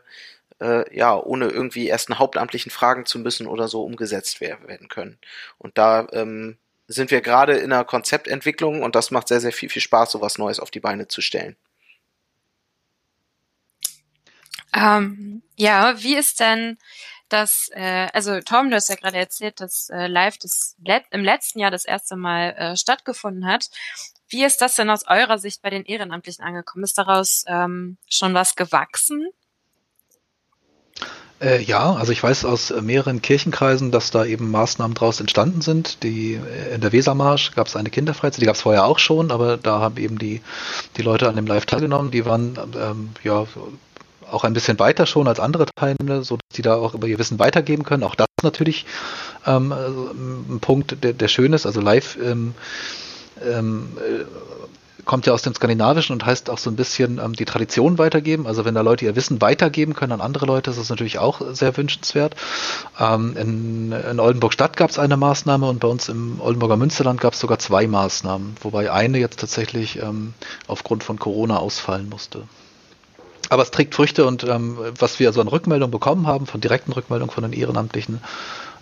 äh, 0.61 0.97
ja, 0.97 1.17
ohne 1.17 1.49
irgendwie 1.49 1.89
erst 1.89 2.11
einen 2.11 2.19
hauptamtlichen 2.19 2.71
fragen 2.71 3.07
zu 3.07 3.19
müssen 3.19 3.47
oder 3.47 3.69
so 3.69 3.83
umgesetzt 3.83 4.41
werden 4.41 4.89
können. 4.89 5.19
Und 5.59 5.79
da 5.79 6.07
ähm, 6.13 6.59
sind 6.87 7.11
wir 7.11 7.21
gerade 7.21 7.57
in 7.57 7.73
einer 7.73 7.85
Konzeptentwicklung 7.85 8.83
und 8.83 8.95
das 8.95 9.11
macht 9.11 9.29
sehr, 9.29 9.41
sehr 9.41 9.53
viel, 9.53 9.69
viel 9.69 9.83
Spaß, 9.83 10.13
sowas 10.13 10.39
Neues 10.39 10.61
auf 10.61 10.71
die 10.71 10.81
Beine 10.81 11.09
zu 11.09 11.21
stellen. 11.21 11.57
Ähm, 14.75 15.43
ja, 15.57 16.03
wie 16.03 16.17
ist 16.17 16.41
denn 16.41 16.79
das, 17.29 17.71
äh, 17.73 18.09
also 18.13 18.41
Tom, 18.41 18.71
du 18.71 18.77
hast 18.77 18.89
ja 18.89 18.97
gerade 18.97 19.19
erzählt, 19.19 19.61
dass 19.61 19.89
äh, 19.91 20.07
Live 20.09 20.39
das 20.39 20.77
Let 20.85 21.05
im 21.11 21.25
letzten 21.25 21.61
Jahr 21.61 21.71
das 21.71 21.85
erste 21.85 22.17
Mal 22.17 22.51
äh, 22.57 22.77
stattgefunden 22.77 23.47
hat. 23.47 23.71
Wie 24.29 24.45
ist 24.45 24.61
das 24.61 24.75
denn 24.75 24.91
aus 24.91 25.07
eurer 25.07 25.39
Sicht 25.39 25.63
bei 25.63 25.71
den 25.71 25.85
Ehrenamtlichen 25.85 26.45
angekommen? 26.45 26.85
Ist 26.85 26.99
daraus 26.99 27.45
ähm, 27.47 27.99
schon 28.09 28.35
was 28.35 28.57
gewachsen? 28.57 29.29
Äh, 31.41 31.63
ja, 31.63 31.95
also 31.95 32.13
ich 32.13 32.23
weiß 32.23 32.45
aus 32.45 32.71
äh, 32.71 32.83
mehreren 32.83 33.23
Kirchenkreisen, 33.23 33.91
dass 33.91 34.11
da 34.11 34.27
eben 34.27 34.51
Maßnahmen 34.51 34.95
draus 34.95 35.21
entstanden 35.21 35.63
sind. 35.63 36.03
Die 36.03 36.35
äh, 36.35 36.75
in 36.75 36.83
der 36.83 36.93
Wesermarsch 36.93 37.53
gab 37.53 37.67
es 37.67 37.77
eine 37.77 37.89
Kinderfreizeit, 37.89 38.43
die 38.43 38.47
gab 38.47 38.57
es 38.57 38.63
vorher 38.63 38.85
auch 38.85 38.99
schon, 38.99 39.31
aber 39.31 39.57
da 39.57 39.81
haben 39.81 39.97
eben 39.97 40.19
die 40.19 40.43
die 40.99 41.03
Leute 41.03 41.29
an 41.29 41.37
dem 41.37 41.47
Live 41.47 41.65
teilgenommen. 41.65 42.11
Die 42.11 42.27
waren 42.27 42.59
ähm, 42.79 43.11
ja 43.25 43.47
auch 44.31 44.45
ein 44.45 44.53
bisschen 44.53 44.79
weiter 44.79 45.07
schon 45.07 45.29
als 45.29 45.41
andere 45.41 45.67
Teilnehmer, 45.75 46.23
so 46.23 46.37
dass 46.37 46.57
die 46.57 46.63
da 46.63 46.77
auch 46.77 46.95
über 46.95 47.07
ihr 47.07 47.19
Wissen 47.19 47.39
weitergeben 47.39 47.85
können. 47.85 48.05
Auch 48.05 48.15
das 48.15 48.27
ist 48.37 48.45
natürlich 48.45 48.85
ähm, 49.47 49.73
ein 49.73 50.61
Punkt, 50.61 51.03
der, 51.03 51.15
der 51.15 51.29
schön 51.29 51.55
ist. 51.55 51.65
Also 51.65 51.81
Live 51.81 52.19
ähm, 52.23 52.55
ähm, 53.43 53.97
kommt 55.05 55.27
ja 55.27 55.33
aus 55.33 55.43
dem 55.43 55.55
Skandinavischen 55.55 56.15
und 56.15 56.25
heißt 56.25 56.51
auch 56.51 56.59
so 56.59 56.71
ein 56.71 56.77
bisschen 56.77 57.19
ähm, 57.19 57.35
die 57.35 57.45
Tradition 57.45 57.99
weitergeben. 57.99 58.47
Also 58.47 58.65
wenn 58.65 58.75
da 58.75 58.81
Leute 58.81 59.05
ihr 59.05 59.17
Wissen 59.17 59.41
weitergeben 59.41 59.95
können 59.95 60.13
an 60.13 60.21
andere 60.21 60.47
Leute, 60.47 60.71
ist 60.71 60.79
das 60.79 60.89
natürlich 60.89 61.19
auch 61.19 61.41
sehr 61.53 61.77
wünschenswert. 61.77 62.37
Ähm, 62.99 63.37
in, 63.37 63.93
in 63.93 64.21
Oldenburg-Stadt 64.21 64.77
gab 64.77 64.91
es 64.91 64.99
eine 64.99 65.17
Maßnahme 65.17 65.69
und 65.69 65.81
bei 65.81 65.89
uns 65.89 66.09
im 66.09 66.41
Oldenburger 66.41 66.77
Münsterland 66.77 67.21
gab 67.21 67.35
es 67.35 67.41
sogar 67.41 67.59
zwei 67.59 67.87
Maßnahmen, 67.87 68.57
wobei 68.63 68.91
eine 68.91 69.19
jetzt 69.19 69.41
tatsächlich 69.41 70.01
ähm, 70.03 70.35
aufgrund 70.67 71.05
von 71.05 71.19
Corona 71.19 71.59
ausfallen 71.59 72.09
musste. 72.09 72.43
Aber 73.49 73.63
es 73.65 73.71
trägt 73.71 73.95
Früchte 73.95 74.27
und 74.27 74.45
ähm, 74.45 74.79
was 74.99 75.19
wir 75.19 75.33
so 75.33 75.41
an 75.41 75.49
Rückmeldungen 75.49 75.91
bekommen 75.91 76.27
haben, 76.27 76.47
von 76.47 76.61
direkten 76.61 76.93
Rückmeldungen 76.93 77.35
von 77.35 77.43
den 77.43 77.53
Ehrenamtlichen, 77.53 78.21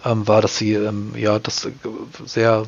ähm, 0.04 0.28
war, 0.28 0.42
dass 0.42 0.58
sie 0.58 0.74
ähm, 0.74 1.12
ja 1.16 1.38
das 1.38 1.68
sehr 2.24 2.64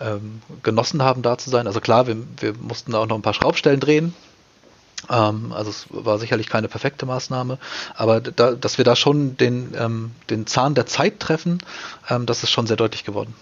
ähm, 0.00 0.42
genossen 0.62 1.02
haben, 1.02 1.22
da 1.22 1.38
zu 1.38 1.50
sein. 1.50 1.66
Also 1.66 1.80
klar, 1.80 2.06
wir, 2.06 2.16
wir 2.40 2.54
mussten 2.54 2.92
da 2.92 2.98
auch 2.98 3.06
noch 3.06 3.16
ein 3.16 3.22
paar 3.22 3.34
Schraubstellen 3.34 3.80
drehen. 3.80 4.14
Ähm, 5.10 5.52
also 5.52 5.70
es 5.70 5.86
war 5.90 6.18
sicherlich 6.18 6.48
keine 6.48 6.68
perfekte 6.68 7.06
Maßnahme, 7.06 7.58
aber 7.94 8.20
da, 8.20 8.52
dass 8.52 8.78
wir 8.78 8.84
da 8.84 8.96
schon 8.96 9.36
den, 9.36 9.74
ähm, 9.78 10.12
den 10.30 10.46
Zahn 10.46 10.74
der 10.74 10.86
Zeit 10.86 11.20
treffen, 11.20 11.62
ähm, 12.08 12.26
das 12.26 12.42
ist 12.42 12.50
schon 12.50 12.66
sehr 12.66 12.76
deutlich 12.76 13.04
geworden. 13.04 13.34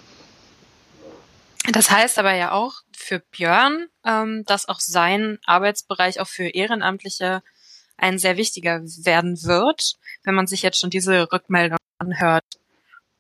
Das 1.73 1.91
heißt 1.91 2.19
aber 2.19 2.35
ja 2.35 2.53
auch 2.53 2.75
für 2.97 3.19
Björn, 3.19 3.87
ähm, 4.05 4.45
dass 4.47 4.69
auch 4.69 4.81
sein 4.81 5.39
Arbeitsbereich 5.47 6.21
auch 6.21 6.29
für 6.29 6.49
Ehrenamtliche 6.49 7.43
ein 7.97 8.19
sehr 8.19 8.37
wichtiger 8.37 8.81
werden 8.83 9.43
wird, 9.43 9.95
wenn 10.23 10.35
man 10.35 10.47
sich 10.47 10.63
jetzt 10.63 10.79
schon 10.79 10.91
diese 10.91 11.33
Rückmeldung 11.33 11.79
anhört, 11.99 12.45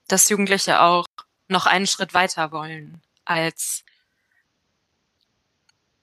dass 0.06 0.28
Jugendliche 0.28 0.80
auch 0.80 1.06
noch 1.48 1.66
einen 1.66 1.86
Schritt 1.86 2.14
weiter 2.14 2.52
wollen 2.52 3.00
als 3.26 3.84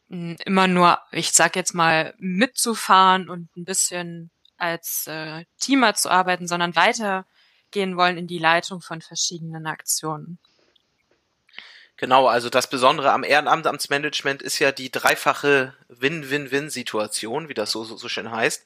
hm, 0.10 0.38
immer 0.46 0.68
nur, 0.68 1.00
ich 1.12 1.32
sag 1.32 1.56
jetzt 1.56 1.74
mal, 1.74 2.14
mitzufahren 2.20 3.30
und 3.30 3.56
ein 3.58 3.66
bisschen 3.66 4.30
als 4.58 5.08
äh, 5.08 5.46
Teamer 5.60 5.96
zu 5.96 6.10
arbeiten, 6.10 6.48
sondern 6.48 6.76
weitergehen 6.76 7.98
wollen 7.98 8.18
in 8.18 8.28
die 8.28 8.38
Leitung 8.38 8.82
von 8.82 9.02
verschiedenen 9.02 9.66
Aktionen. 9.66 10.38
Genau, 11.98 12.28
also 12.28 12.50
das 12.50 12.70
Besondere 12.70 13.12
am 13.12 13.24
Ehrenamtsmanagement 13.24 14.42
ist 14.42 14.60
ja 14.60 14.72
die 14.72 14.92
dreifache 14.92 15.74
Win-Win-Win-Situation, 15.90 17.50
wie 17.50 17.54
das 17.54 17.72
so, 17.72 17.84
so, 17.84 17.98
so 17.98 18.10
schön 18.10 18.32
heißt. 18.32 18.66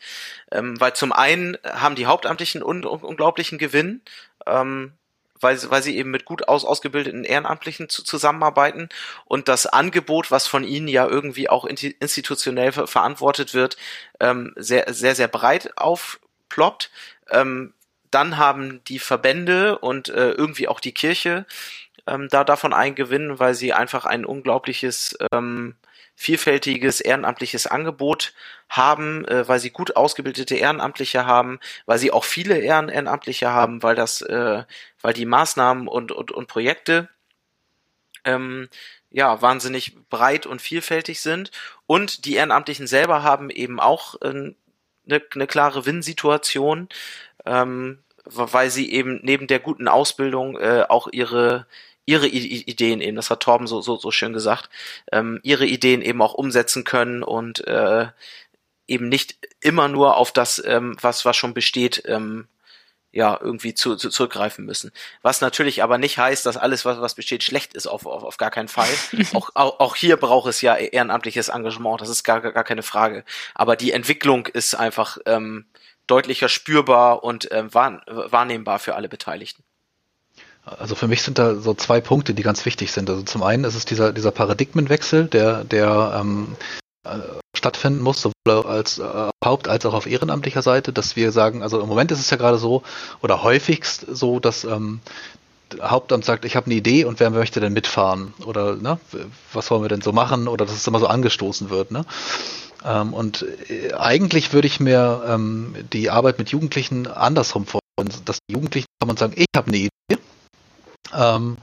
Ähm, 0.52 0.80
weil 0.80 0.94
zum 0.94 1.12
einen 1.12 1.58
haben 1.64 1.96
die 1.96 2.06
Hauptamtlichen 2.06 2.64
un 2.64 2.84
unglaublichen 2.86 3.58
Gewinn, 3.58 4.02
ähm, 4.46 4.94
weil, 5.40 5.60
weil 5.70 5.84
sie 5.84 5.98
eben 5.98 6.12
mit 6.12 6.26
gut 6.26 6.48
aus, 6.48 6.66
ausgebildeten 6.66 7.24
Ehrenamtlichen 7.24 7.90
zu, 7.90 8.04
zusammenarbeiten 8.04 8.90
und 9.26 9.48
das 9.48 9.66
Angebot, 9.66 10.32
was 10.32 10.48
von 10.48 10.64
ihnen 10.64 10.88
ja 10.88 11.08
irgendwie 11.08 11.50
auch 11.50 11.66
institutionell 11.66 12.72
ver 12.72 12.88
verantwortet 12.88 13.54
wird, 13.54 13.78
ähm, 14.20 14.54
sehr, 14.56 14.94
sehr, 14.94 15.16
sehr 15.16 15.28
breit 15.28 15.78
aufploppt. 15.78 16.92
Ähm, 17.30 17.74
dann 18.12 18.38
haben 18.38 18.84
die 18.86 19.00
Verbände 19.00 19.80
und 19.80 20.10
äh, 20.10 20.32
irgendwie 20.32 20.68
auch 20.68 20.80
die 20.80 20.94
Kirche 20.94 21.46
ähm, 22.08 22.30
da 22.30 22.44
davon 22.44 22.74
eingewinnen, 22.74 23.40
weil 23.40 23.54
sie 23.54 23.74
einfach 23.74 24.06
ein 24.06 24.26
unglaubliches, 24.26 25.18
ähm, 25.32 25.76
vielfältiges 26.20 27.00
ehrenamtliches 27.00 27.68
Angebot 27.68 28.34
haben, 28.70 29.24
äh, 29.26 29.48
weil 29.48 29.60
sie 29.60 29.70
gut 29.70 29.96
ausgebildete 29.96 30.56
Ehrenamtliche 30.56 31.28
haben, 31.28 31.60
weil 31.86 32.00
sie 32.00 32.12
auch 32.12 32.24
viele 32.24 32.58
Ehrenamtliche 32.58 33.52
haben, 33.52 33.84
weil 33.84 33.94
das, 33.94 34.22
äh, 34.22 34.64
weil 35.00 35.14
die 35.14 35.28
Maßnahmen 35.28 35.88
und, 35.88 36.12
und, 36.12 36.32
und 36.32 36.48
Projekte 36.48 37.08
ähm, 38.26 38.68
ja 39.12 39.44
wahnsinnig 39.44 39.96
breit 40.10 40.48
und 40.48 40.60
vielfältig 40.60 41.22
sind. 41.22 41.52
Und 41.86 42.26
die 42.26 42.34
Ehrenamtlichen 42.34 42.88
selber 42.88 43.22
haben 43.22 43.52
eben 43.52 43.80
auch 43.80 44.20
äh, 44.22 44.30
eine, 44.30 44.56
eine 45.06 45.48
klare 45.48 45.86
Win-Situation, 45.86 46.90
ähm, 47.46 48.00
weil 48.26 48.72
sie 48.72 48.92
eben 48.92 49.20
neben 49.22 49.46
der 49.46 49.60
guten 49.60 49.88
Ausbildung 49.88 50.58
äh, 50.58 50.84
auch 50.90 51.08
ihre 51.12 51.68
ihre 52.08 52.28
I 52.28 52.64
Ideen 52.64 53.02
eben, 53.02 53.18
das 53.18 53.30
hat 53.30 53.42
Torben 53.42 53.68
so, 53.68 53.82
so, 53.82 53.98
so 53.98 54.10
schön 54.10 54.34
gesagt, 54.34 54.70
ähm, 55.12 55.40
ihre 55.44 55.66
Ideen 55.66 56.02
eben 56.02 56.22
auch 56.22 56.34
umsetzen 56.34 56.84
können 56.84 57.22
und 57.22 57.68
äh, 57.68 58.08
eben 58.88 59.10
nicht 59.10 59.38
immer 59.62 59.90
nur 59.90 60.18
auf 60.18 60.32
das, 60.32 60.64
ähm, 60.66 60.98
was, 61.02 61.26
was 61.26 61.36
schon 61.36 61.54
besteht, 61.54 62.04
ähm, 62.08 62.48
ja, 63.12 63.38
irgendwie 63.42 63.74
zu, 63.74 63.96
zu, 63.96 64.10
zurückgreifen 64.10 64.66
müssen. 64.66 64.92
Was 65.22 65.42
natürlich 65.42 65.84
aber 65.84 65.98
nicht 65.98 66.18
heißt, 66.18 66.46
dass 66.46 66.56
alles, 66.56 66.86
was, 66.86 67.02
was 67.02 67.16
besteht, 67.16 67.44
schlecht 67.44 67.74
ist, 67.74 67.88
auf, 67.88 68.06
auf, 68.06 68.24
auf 68.24 68.38
gar 68.38 68.52
keinen 68.52 68.68
Fall. 68.70 68.90
auch, 69.34 69.50
auch, 69.54 69.80
auch 69.80 69.96
hier 69.96 70.18
braucht 70.18 70.50
es 70.50 70.62
ja 70.62 70.76
ehrenamtliches 70.76 71.50
Engagement, 71.50 72.00
das 72.00 72.10
ist 72.10 72.24
gar, 72.24 72.40
gar 72.42 72.64
keine 72.64 72.84
Frage. 72.84 73.26
Aber 73.54 73.76
die 73.76 73.92
Entwicklung 73.92 74.46
ist 74.48 74.76
einfach 74.76 75.18
ähm, 75.26 75.66
deutlicher 76.06 76.48
spürbar 76.48 77.24
und 77.24 77.50
ähm, 77.52 77.74
wahr, 77.74 78.02
wahrnehmbar 78.08 78.80
für 78.80 78.96
alle 78.96 79.10
Beteiligten. 79.10 79.64
Also 80.80 80.96
für 80.96 81.08
mich 81.08 81.22
sind 81.22 81.40
da 81.40 81.56
so 81.56 81.74
zwei 81.74 82.02
Punkte, 82.02 82.34
die 82.34 82.44
ganz 82.44 82.66
wichtig 82.66 82.92
sind. 82.92 83.10
Also 83.10 83.24
zum 83.24 83.44
einen 83.44 83.64
ist 83.64 83.76
es 83.76 83.86
dieser, 83.86 84.12
dieser 84.12 84.32
Paradigmenwechsel, 84.32 85.26
der, 85.26 85.64
der 85.64 86.20
ähm, 86.20 86.56
äh, 87.06 87.20
stattfinden 87.56 88.02
muss, 88.02 88.22
sowohl 88.22 88.66
als 88.66 89.00
äh, 89.00 89.30
Haupt- 89.44 89.70
als 89.70 89.86
auch 89.86 89.94
auf 89.94 90.08
ehrenamtlicher 90.08 90.62
Seite, 90.62 90.92
dass 90.92 91.16
wir 91.16 91.32
sagen, 91.32 91.64
also 91.64 91.80
im 91.80 91.88
Moment 91.88 92.12
ist 92.12 92.20
es 92.20 92.30
ja 92.30 92.38
gerade 92.38 92.58
so, 92.58 92.84
oder 93.22 93.44
häufigst 93.44 94.06
so, 94.10 94.40
dass 94.40 94.66
ähm, 94.66 95.00
Hauptamt 95.82 96.24
sagt, 96.24 96.46
ich 96.46 96.56
habe 96.56 96.68
eine 96.68 96.76
Idee 96.76 97.06
und 97.06 97.20
wer 97.20 97.30
möchte 97.30 97.60
denn 97.60 97.74
mitfahren? 97.74 98.34
Oder 98.46 98.76
ne, 98.76 99.00
was 99.54 99.70
wollen 99.70 99.82
wir 99.82 99.90
denn 99.90 100.02
so 100.02 100.14
machen? 100.14 100.48
Oder 100.48 100.66
dass 100.66 100.76
es 100.76 100.88
immer 100.88 101.00
so 101.00 101.08
angestoßen 101.08 101.70
wird. 101.70 101.92
Ne? 101.92 102.06
Ähm, 102.86 103.14
und 103.14 103.46
äh, 103.70 103.94
eigentlich 103.94 104.54
würde 104.54 104.68
ich 104.68 104.80
mir 104.80 105.24
ähm, 105.28 105.76
die 105.94 106.10
Arbeit 106.10 106.40
mit 106.40 106.50
Jugendlichen 106.50 107.08
andersrum 107.08 107.66
vorstellen, 107.66 108.24
dass 108.26 108.40
die 108.50 108.54
Jugendlichen 108.54 108.88
kommen 109.00 109.12
und 109.12 109.20
sagen, 109.20 109.34
ich 109.36 109.48
habe 109.56 109.68
eine 109.68 109.78
Idee 109.78 110.18
ähm, 111.14 111.58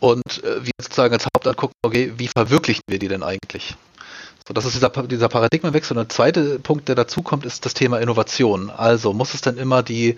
und 0.00 0.42
äh, 0.42 0.64
wir 0.64 0.72
sozusagen 0.80 1.14
als 1.14 1.26
Hauptamt 1.26 1.56
gucken, 1.56 1.76
okay, 1.82 2.12
wie 2.16 2.28
verwirklichen 2.28 2.82
wir 2.88 2.98
die 2.98 3.08
denn 3.08 3.22
eigentlich? 3.22 3.76
So, 4.46 4.54
das 4.54 4.64
ist 4.64 4.74
dieser, 4.74 4.90
dieser 5.06 5.28
Paradigmenwechsel. 5.28 5.96
Und 5.96 6.10
der 6.10 6.14
zweite 6.14 6.58
Punkt, 6.58 6.88
der 6.88 6.96
dazu 6.96 7.22
kommt, 7.22 7.46
ist 7.46 7.64
das 7.64 7.74
Thema 7.74 8.00
Innovation. 8.00 8.70
Also 8.70 9.12
muss 9.12 9.34
es 9.34 9.40
denn 9.40 9.56
immer 9.56 9.84
die, 9.84 10.16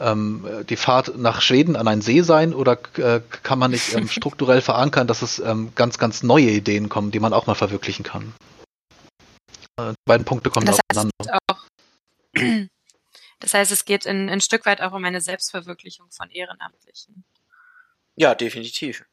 ähm, 0.00 0.46
die 0.70 0.76
Fahrt 0.76 1.18
nach 1.18 1.42
Schweden 1.42 1.76
an 1.76 1.86
einen 1.86 2.00
See 2.00 2.22
sein 2.22 2.54
oder 2.54 2.78
äh, 2.96 3.20
kann 3.42 3.58
man 3.58 3.72
nicht 3.72 3.92
ähm, 3.94 4.08
strukturell 4.08 4.62
verankern, 4.62 5.06
dass 5.06 5.20
es 5.20 5.38
ähm, 5.38 5.72
ganz, 5.74 5.98
ganz 5.98 6.22
neue 6.22 6.50
Ideen 6.50 6.88
kommen, 6.88 7.10
die 7.10 7.20
man 7.20 7.34
auch 7.34 7.46
mal 7.46 7.54
verwirklichen 7.54 8.04
kann? 8.04 8.32
Äh, 9.78 9.90
die 9.90 10.06
beiden 10.06 10.24
Punkte 10.24 10.48
kommen 10.48 10.64
das 10.64 10.78
heißt 10.90 11.10
auseinander. 11.20 11.38
Auch, 11.50 11.64
das 13.40 13.52
heißt, 13.52 13.72
es 13.72 13.84
geht 13.84 14.06
in, 14.06 14.30
ein 14.30 14.40
Stück 14.40 14.64
weit 14.64 14.80
auch 14.80 14.92
um 14.92 15.04
eine 15.04 15.20
Selbstverwirklichung 15.20 16.06
von 16.10 16.30
Ehrenamtlichen. 16.30 17.24
Ja, 18.16 18.34
definitiv. 18.34 19.04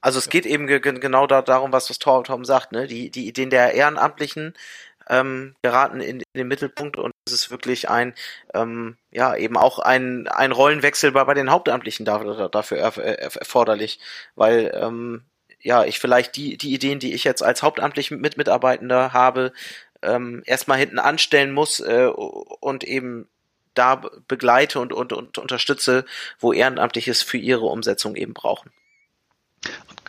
Also 0.00 0.18
es 0.18 0.28
geht 0.28 0.46
eben 0.46 0.66
genau 0.66 1.26
da, 1.26 1.42
darum, 1.42 1.72
was 1.72 1.86
das 1.88 1.98
Tom, 1.98 2.24
Tom 2.24 2.44
sagt, 2.44 2.72
ne? 2.72 2.86
Die, 2.86 3.10
die 3.10 3.26
Ideen 3.26 3.50
der 3.50 3.72
Ehrenamtlichen 3.74 4.54
ähm, 5.08 5.56
geraten 5.62 6.00
in, 6.00 6.20
in 6.20 6.24
den 6.34 6.48
Mittelpunkt 6.48 6.96
und 6.96 7.12
es 7.26 7.32
ist 7.32 7.50
wirklich 7.50 7.88
ein, 7.90 8.14
ähm, 8.54 8.96
ja, 9.12 9.36
eben 9.36 9.56
auch 9.56 9.78
ein, 9.78 10.28
ein 10.28 10.52
Rollenwechsel 10.52 11.12
bei, 11.12 11.24
bei 11.24 11.34
den 11.34 11.50
Hauptamtlichen 11.50 12.06
dafür, 12.06 12.48
dafür 12.50 12.78
erforderlich, 12.78 14.00
weil 14.34 14.72
ähm, 14.74 15.24
ja, 15.60 15.84
ich 15.84 15.98
vielleicht 15.98 16.36
die, 16.36 16.58
die 16.58 16.74
Ideen, 16.74 16.98
die 16.98 17.14
ich 17.14 17.24
jetzt 17.24 17.42
als 17.42 17.62
hauptamtlich 17.62 18.10
mit 18.10 18.36
Mitarbeitender 18.36 19.12
habe, 19.14 19.52
ähm, 20.02 20.42
erstmal 20.46 20.78
hinten 20.78 20.98
anstellen 20.98 21.52
muss 21.52 21.80
äh, 21.80 22.06
und 22.06 22.84
eben 22.84 23.28
da 23.74 24.02
begleite 24.28 24.80
und, 24.80 24.92
und, 24.92 25.12
und 25.12 25.38
unterstütze, 25.38 26.04
wo 26.38 26.52
Ehrenamtliches 26.52 27.22
für 27.22 27.38
ihre 27.38 27.66
Umsetzung 27.66 28.16
eben 28.16 28.34
brauchen. 28.34 28.70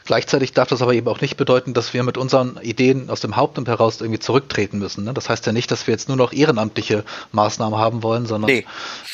Gleichzeitig 0.06 0.54
darf 0.54 0.68
das 0.68 0.84
aber 0.84 0.94
eben 0.94 1.08
auch 1.08 1.20
nicht 1.20 1.36
bedeuten, 1.36 1.74
dass 1.74 1.96
wir 1.96 2.04
mit 2.04 2.18
unseren 2.18 2.60
Ideen 2.62 3.10
aus 3.10 3.22
dem 3.22 3.36
Hauptamt 3.36 3.68
heraus 3.68 4.02
irgendwie 4.02 4.20
zurücktreten 4.20 4.78
müssen. 4.78 5.04
Ne? 5.04 5.16
Das 5.16 5.30
heißt 5.30 5.46
ja 5.48 5.52
nicht, 5.52 5.72
dass 5.72 5.88
wir 5.88 5.94
jetzt 5.94 6.08
nur 6.08 6.16
noch 6.16 6.32
ehrenamtliche 6.32 7.04
Maßnahmen 7.32 7.80
haben 7.80 8.04
wollen, 8.04 8.28
sondern 8.28 8.52
nee. 8.52 8.66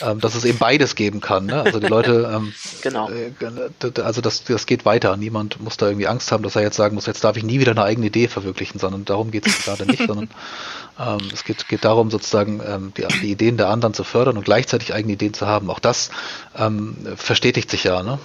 ähm, 0.01 0.19
dass 0.19 0.35
es 0.35 0.43
eben 0.43 0.57
beides 0.57 0.95
geben 0.95 1.21
kann. 1.21 1.45
Ne? 1.45 1.61
Also 1.61 1.79
die 1.79 1.87
Leute, 1.87 2.29
ähm, 2.35 2.53
genau. 2.81 3.09
Äh, 3.09 4.01
also 4.01 4.19
das, 4.19 4.43
das 4.43 4.65
geht 4.65 4.83
weiter. 4.83 5.15
Niemand 5.15 5.61
muss 5.61 5.77
da 5.77 5.87
irgendwie 5.87 6.07
Angst 6.07 6.31
haben, 6.33 6.43
dass 6.43 6.57
er 6.57 6.61
jetzt 6.61 6.75
sagen 6.75 6.95
muss, 6.95 7.05
jetzt 7.05 7.23
darf 7.23 7.37
ich 7.37 7.43
nie 7.43 7.61
wieder 7.61 7.71
eine 7.71 7.83
eigene 7.83 8.07
Idee 8.07 8.27
verwirklichen, 8.27 8.77
sondern 8.77 9.05
darum 9.05 9.31
geht 9.31 9.47
es 9.47 9.63
gerade 9.63 9.85
nicht, 9.85 10.03
sondern 10.07 10.29
ähm, 10.99 11.29
es 11.33 11.45
geht, 11.45 11.67
geht 11.69 11.85
darum, 11.85 12.11
sozusagen 12.11 12.61
ähm, 12.65 12.93
die, 12.97 13.07
die, 13.21 13.31
Ideen 13.31 13.55
der 13.55 13.69
anderen 13.69 13.93
zu 13.93 14.03
fördern 14.03 14.37
und 14.37 14.43
gleichzeitig 14.43 14.93
eigene 14.93 15.13
Ideen 15.13 15.33
zu 15.33 15.47
haben. 15.47 15.69
Auch 15.69 15.79
das 15.79 16.11
ähm, 16.57 16.97
verstetigt 17.15 17.71
sich 17.71 17.85
ja. 17.85 18.03
Ne? 18.03 18.19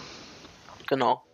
Genau. 0.88 1.25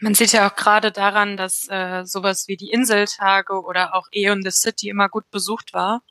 Man 0.00 0.14
sieht 0.14 0.32
ja 0.32 0.48
auch 0.48 0.56
gerade 0.56 0.92
daran, 0.92 1.36
dass 1.36 1.68
äh, 1.68 2.04
sowas 2.04 2.48
wie 2.48 2.56
die 2.56 2.70
Inseltage 2.70 3.52
oder 3.52 3.94
auch 3.94 4.08
Eon 4.12 4.42
the 4.42 4.50
City 4.50 4.88
immer 4.88 5.08
gut 5.08 5.30
besucht 5.30 5.74
war. 5.74 6.02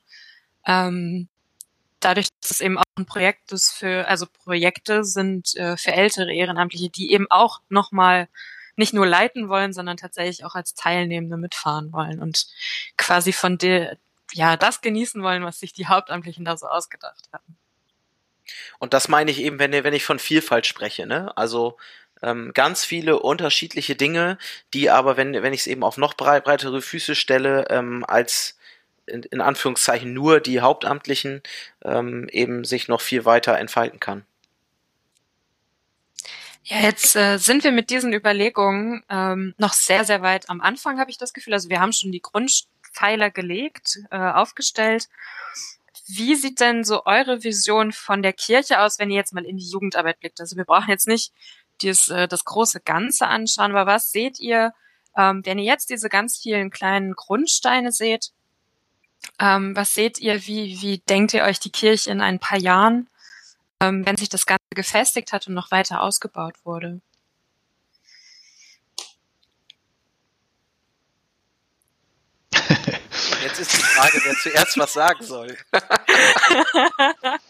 Ähm, 0.64 1.28
dadurch, 1.98 2.28
dass 2.40 2.52
es 2.52 2.60
eben 2.60 2.78
auch 2.78 2.84
ein 2.96 3.06
Projekt 3.06 3.52
ist 3.52 3.72
für, 3.72 4.06
also 4.06 4.26
Projekte 4.26 5.04
sind 5.04 5.54
äh, 5.56 5.76
für 5.76 5.92
ältere 5.92 6.32
Ehrenamtliche, 6.32 6.88
die 6.88 7.12
eben 7.12 7.26
auch 7.30 7.60
nochmal 7.68 8.28
nicht 8.76 8.94
nur 8.94 9.06
leiten 9.06 9.48
wollen, 9.48 9.72
sondern 9.72 9.96
tatsächlich 9.96 10.44
auch 10.44 10.54
als 10.54 10.74
Teilnehmende 10.74 11.36
mitfahren 11.36 11.92
wollen 11.92 12.20
und 12.20 12.46
quasi 12.96 13.32
von 13.32 13.58
der, 13.58 13.98
ja, 14.32 14.56
das 14.56 14.80
genießen 14.80 15.22
wollen, 15.22 15.44
was 15.44 15.58
sich 15.58 15.72
die 15.72 15.86
Hauptamtlichen 15.86 16.44
da 16.44 16.56
so 16.56 16.66
ausgedacht 16.66 17.28
haben. 17.32 17.56
Und 18.78 18.94
das 18.94 19.08
meine 19.08 19.30
ich 19.30 19.40
eben, 19.40 19.58
wenn, 19.58 19.72
wenn 19.72 19.94
ich 19.94 20.04
von 20.04 20.18
Vielfalt 20.18 20.66
spreche, 20.66 21.06
ne? 21.06 21.36
Also 21.36 21.76
ähm, 22.22 22.52
ganz 22.54 22.84
viele 22.84 23.20
unterschiedliche 23.20 23.96
Dinge, 23.96 24.38
die 24.74 24.90
aber, 24.90 25.16
wenn, 25.16 25.32
wenn 25.42 25.52
ich 25.52 25.60
es 25.60 25.66
eben 25.66 25.82
auf 25.82 25.96
noch 25.96 26.14
breitere 26.14 26.82
Füße 26.82 27.14
stelle, 27.14 27.66
ähm, 27.70 28.04
als 28.06 28.58
in, 29.06 29.22
in 29.24 29.40
Anführungszeichen 29.40 30.12
nur 30.12 30.40
die 30.40 30.60
Hauptamtlichen 30.60 31.42
ähm, 31.84 32.28
eben 32.30 32.64
sich 32.64 32.88
noch 32.88 33.00
viel 33.00 33.24
weiter 33.24 33.58
entfalten 33.58 34.00
kann. 34.00 34.24
Ja, 36.64 36.80
jetzt 36.80 37.16
äh, 37.16 37.38
sind 37.38 37.64
wir 37.64 37.72
mit 37.72 37.90
diesen 37.90 38.12
Überlegungen 38.12 39.02
ähm, 39.08 39.54
noch 39.58 39.72
sehr, 39.72 40.04
sehr 40.04 40.22
weit 40.22 40.48
am 40.48 40.60
Anfang, 40.60 41.00
habe 41.00 41.10
ich 41.10 41.18
das 41.18 41.32
Gefühl. 41.32 41.54
Also 41.54 41.68
wir 41.68 41.80
haben 41.80 41.92
schon 41.92 42.12
die 42.12 42.22
Grundpfeiler 42.22 43.30
gelegt, 43.30 43.98
äh, 44.10 44.18
aufgestellt. 44.18 45.08
Wie 46.06 46.34
sieht 46.34 46.60
denn 46.60 46.84
so 46.84 47.06
eure 47.06 47.42
Vision 47.44 47.92
von 47.92 48.22
der 48.22 48.32
Kirche 48.32 48.80
aus, 48.80 48.98
wenn 48.98 49.10
ihr 49.10 49.16
jetzt 49.16 49.32
mal 49.32 49.44
in 49.44 49.56
die 49.56 49.68
Jugendarbeit 49.68 50.20
blickt? 50.20 50.40
Also 50.40 50.56
wir 50.56 50.64
brauchen 50.64 50.90
jetzt 50.90 51.08
nicht 51.08 51.32
dieses, 51.82 52.08
äh, 52.08 52.28
das 52.28 52.44
große 52.44 52.80
Ganze 52.80 53.26
anschauen, 53.26 53.72
aber 53.72 53.86
was 53.90 54.12
seht 54.12 54.40
ihr, 54.40 54.72
ähm, 55.16 55.42
wenn 55.44 55.58
ihr 55.58 55.64
jetzt 55.64 55.90
diese 55.90 56.08
ganz 56.08 56.38
vielen 56.38 56.70
kleinen 56.70 57.14
Grundsteine 57.14 57.92
seht? 57.92 58.32
Ähm, 59.38 59.76
was 59.76 59.94
seht 59.94 60.18
ihr, 60.18 60.46
wie, 60.46 60.80
wie 60.82 60.98
denkt 60.98 61.34
ihr 61.34 61.44
euch 61.44 61.60
die 61.60 61.70
Kirche 61.70 62.10
in 62.10 62.20
ein 62.20 62.38
paar 62.38 62.58
Jahren? 62.58 63.10
ähm, 63.80 64.06
wenn 64.06 64.16
sich 64.16 64.28
das 64.28 64.46
Ganze 64.46 64.60
gefestigt 64.74 65.32
hat 65.32 65.48
und 65.48 65.54
noch 65.54 65.70
weiter 65.70 66.02
ausgebaut 66.02 66.54
wurde. 66.64 67.00
Jetzt 73.42 73.58
ist 73.60 73.72
die 73.72 73.82
Frage, 73.82 74.20
wer 74.24 74.34
zuerst 74.34 74.78
was 74.78 74.92
sagen 74.92 75.24
soll. 75.24 75.56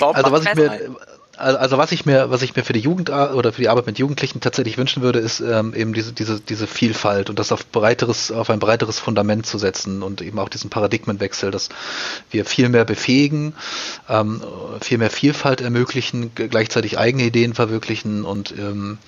Also 0.00 0.32
was 0.32 0.46
ich 0.46 0.54
mir, 0.54 0.96
also 1.40 1.78
was 1.78 1.90
ich 1.92 2.04
mir, 2.04 2.30
was 2.30 2.42
ich 2.42 2.54
mir 2.54 2.64
für 2.64 2.72
die 2.72 2.80
Jugend 2.80 3.10
oder 3.10 3.52
für 3.52 3.62
die 3.62 3.68
Arbeit 3.68 3.86
mit 3.86 3.98
Jugendlichen 3.98 4.40
tatsächlich 4.40 4.76
wünschen 4.76 5.02
würde, 5.02 5.18
ist 5.18 5.40
ähm, 5.40 5.74
eben 5.74 5.94
diese, 5.94 6.12
diese, 6.12 6.38
diese 6.38 6.66
Vielfalt 6.66 7.30
und 7.30 7.38
das 7.38 7.50
auf 7.50 7.66
breiteres, 7.66 8.30
auf 8.30 8.50
ein 8.50 8.58
breiteres 8.58 8.98
Fundament 8.98 9.46
zu 9.46 9.58
setzen 9.58 10.02
und 10.02 10.20
eben 10.20 10.38
auch 10.38 10.50
diesen 10.50 10.70
Paradigmenwechsel, 10.70 11.50
dass 11.50 11.70
wir 12.30 12.44
viel 12.44 12.68
mehr 12.68 12.84
befähigen, 12.84 13.54
ähm, 14.08 14.42
viel 14.80 14.98
mehr 14.98 15.10
Vielfalt 15.10 15.60
ermöglichen, 15.60 16.32
gleichzeitig 16.34 16.98
eigene 16.98 17.24
Ideen 17.24 17.54
verwirklichen 17.54 18.24
und 18.24 18.52
ähm, 18.58 18.98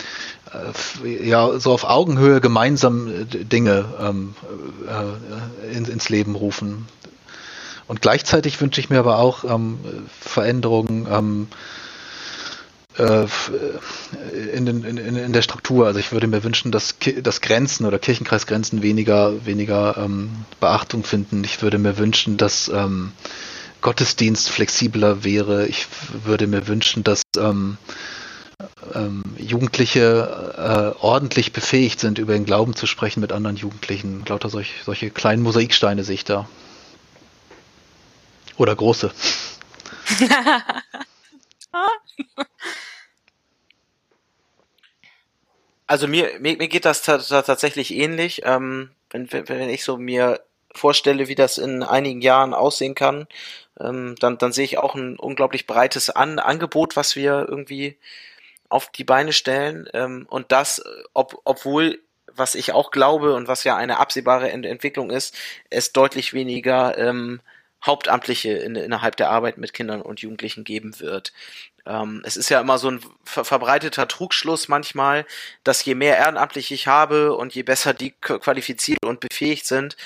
äh, 1.05 1.29
ja 1.29 1.59
so 1.59 1.73
auf 1.73 1.85
Augenhöhe 1.85 2.41
gemeinsam 2.41 3.09
äh, 3.09 3.25
Dinge 3.25 3.85
ähm, 4.01 4.35
äh, 4.89 5.77
ins, 5.77 5.89
ins 5.89 6.09
Leben 6.09 6.35
rufen. 6.35 6.89
Und 7.89 8.01
gleichzeitig 8.01 8.59
wünsche 8.61 8.81
ich 8.81 8.89
mir 8.89 9.01
aber 9.01 9.19
auch 9.19 9.45
ähm, 9.45 9.79
Veränderungen 10.21 11.07
ähm, 11.11 11.49
äh, 11.51 11.57
in, 12.99 14.67
den, 14.67 14.85
in, 14.85 14.99
in, 14.99 15.33
der 15.33 15.43
Struktur. 15.43 15.87
Also 15.87 15.99
ich 15.99 16.13
würde 16.13 16.27
mir 16.27 16.45
wünschen, 16.45 16.73
dass, 16.73 16.95
dass 17.23 17.41
Grenzen 17.41 17.87
oder 17.87 17.99
Kirchenkreisgrenzen 17.99 18.83
weniger, 18.83 19.47
weniger 19.47 19.97
ähm, 19.97 20.45
Beachtung 20.61 21.05
finden. 21.05 21.43
Ich 21.45 21.63
würde 21.63 21.79
mir 21.79 21.97
wünschen, 21.97 22.37
dass 22.37 22.69
ähm, 22.69 23.13
Gottesdienst 23.81 24.51
flexibler 24.51 25.25
wäre. 25.25 25.67
Ich 25.67 25.87
würde 26.25 26.47
mir 26.47 26.67
wünschen, 26.69 27.03
dass 27.03 27.23
ähm, 27.37 27.79
ähm, 28.95 29.23
Jugendliche 29.39 30.95
äh, 30.99 31.03
ordentlich 31.03 31.53
befähigt 31.53 32.01
sind, 32.01 32.19
über 32.19 32.33
den 32.35 32.45
Glauben 32.45 32.77
zu 32.77 32.87
sprechen 32.87 33.21
mit 33.21 33.33
anderen 33.33 33.57
Jugendlichen. 33.57 34.25
Lauter 34.27 34.49
solch, 34.49 34.73
solche 34.85 35.11
kleinen 35.11 35.43
Mosaiksteine 35.43 36.05
sehe 36.05 36.15
ich 36.15 36.25
da. 36.25 36.49
Oder 38.57 38.77
große. 38.77 39.11
Also 45.93 46.09
mir, 46.09 46.41
mir, 46.41 46.57
mir 46.57 46.69
geht 46.69 46.87
das 46.87 47.03
tatsächlich 47.03 47.93
ähnlich. 47.93 48.41
Ähm, 48.47 48.93
wenn, 49.11 49.31
wenn 49.31 49.69
ich 49.69 49.85
so 49.85 49.99
mir 49.99 50.41
vorstelle, 50.75 51.29
wie 51.29 51.35
das 51.35 51.59
in 51.59 51.83
einigen 51.83 52.23
Jahren 52.23 52.55
aussehen 52.55 52.95
kann, 52.95 53.27
ähm, 53.79 54.17
dann, 54.19 54.39
dann 54.39 54.55
sehe 54.55 54.65
ich 54.65 54.79
auch 54.79 54.95
ein 54.95 55.19
unglaublich 55.19 55.67
breites 55.67 56.09
An 56.09 56.39
Angebot, 56.39 56.97
was 56.97 57.15
wir 57.15 57.45
irgendwie 57.47 57.99
auf 58.71 58.89
die 58.91 59.05
Beine 59.05 59.35
stellen. 59.35 59.87
Ähm, 59.93 60.25
und 60.31 60.51
das, 60.51 60.83
ob, 61.13 61.43
obwohl, 61.45 62.01
was 62.27 62.55
ich 62.55 62.73
auch 62.73 62.91
glaube 62.91 63.35
und 63.35 63.47
was 63.47 63.63
ja 63.63 63.77
eine 63.77 63.99
absehbare 63.99 64.51
Ent 64.51 64.65
Entwicklung 64.65 65.11
ist, 65.11 65.37
es 65.69 65.93
deutlich 65.93 66.33
weniger 66.33 66.97
ähm, 66.97 67.43
Hauptamtliche 67.85 68.53
in, 68.53 68.77
innerhalb 68.77 69.17
der 69.17 69.31
Arbeit 69.31 69.59
mit 69.59 69.73
Kindern 69.73 70.03
und 70.03 70.21
Jugendlichen 70.21 70.65
geben 70.65 70.99
wird. 71.01 71.33
Ähm, 71.85 72.23
es 72.25 72.37
ist 72.37 72.49
ja 72.49 72.61
immer 72.61 72.79
so 72.79 72.91
ein 72.91 73.01
ver 73.25 73.45
verbreiteter 73.45 74.07
Trugschluss 74.09 74.69
manchmal, 74.69 75.27
dass 75.65 75.85
je 75.85 75.95
mehr 75.95 76.17
Ehrenamtliche 76.17 76.75
ich 76.75 76.87
habe 76.87 77.35
und 77.35 77.55
je 77.55 77.63
besser 77.63 77.95
die 77.95 78.13
qualifiziert 78.13 79.05
und 79.05 79.21
befähigt 79.21 79.67
sind, 79.67 79.97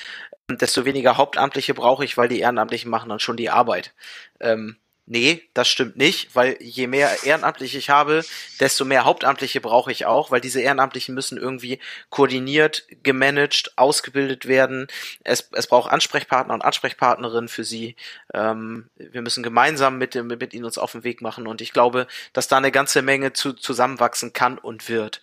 desto 0.49 0.85
weniger 0.85 1.17
Hauptamtliche 1.17 1.75
brauche 1.75 2.05
ich, 2.05 2.17
weil 2.17 2.29
die 2.29 2.41
Ehrenamtlichen 2.41 2.91
machen 2.91 3.09
dann 3.09 3.21
schon 3.21 3.37
die 3.37 3.51
Arbeit. 3.51 3.93
Ähm, 4.41 4.77
Nee, 5.09 5.49
das 5.55 5.69
stimmt 5.69 5.97
nicht, 5.97 6.35
weil 6.35 6.57
je 6.61 6.89
mehr 6.89 7.23
Ehrenamtliche 7.23 7.79
ich 7.79 7.91
habe, 7.91 8.25
desto 8.59 8.85
mehr 8.85 9.05
Hauptamtliche 9.05 9.61
brauche 9.61 9.93
ich 9.93 10.05
auch, 10.05 10.33
weil 10.33 10.41
diese 10.41 10.61
Ehrenamtlichen 10.61 11.15
müssen 11.15 11.39
irgendwie 11.39 11.79
koordiniert, 12.11 12.85
gemanagt, 13.05 13.73
ausgebildet 13.77 14.47
werden. 14.49 14.89
Es, 15.23 15.49
es 15.53 15.69
braucht 15.69 15.93
Ansprechpartner 15.93 16.55
und 16.55 16.65
Ansprechpartnerinnen 16.65 17.47
für 17.47 17.63
sie. 17.63 17.95
Ähm, 18.35 18.91
wir 18.97 19.23
müssen 19.23 19.45
gemeinsam 19.45 19.97
mit, 19.97 20.17
mit 20.17 20.53
ihnen 20.53 20.65
uns 20.65 20.77
auf 20.77 20.91
den 20.91 21.05
Weg 21.05 21.23
machen 21.23 21.47
und 21.47 21.61
ich 21.61 21.73
glaube, 21.73 22.09
dass 22.33 22.49
da 22.49 22.57
eine 22.57 22.73
ganze 22.73 23.01
Menge 23.01 23.33
zu, 23.33 23.53
zusammenwachsen 23.53 24.33
kann 24.33 24.59
und 24.59 24.89
wird. 24.89 25.23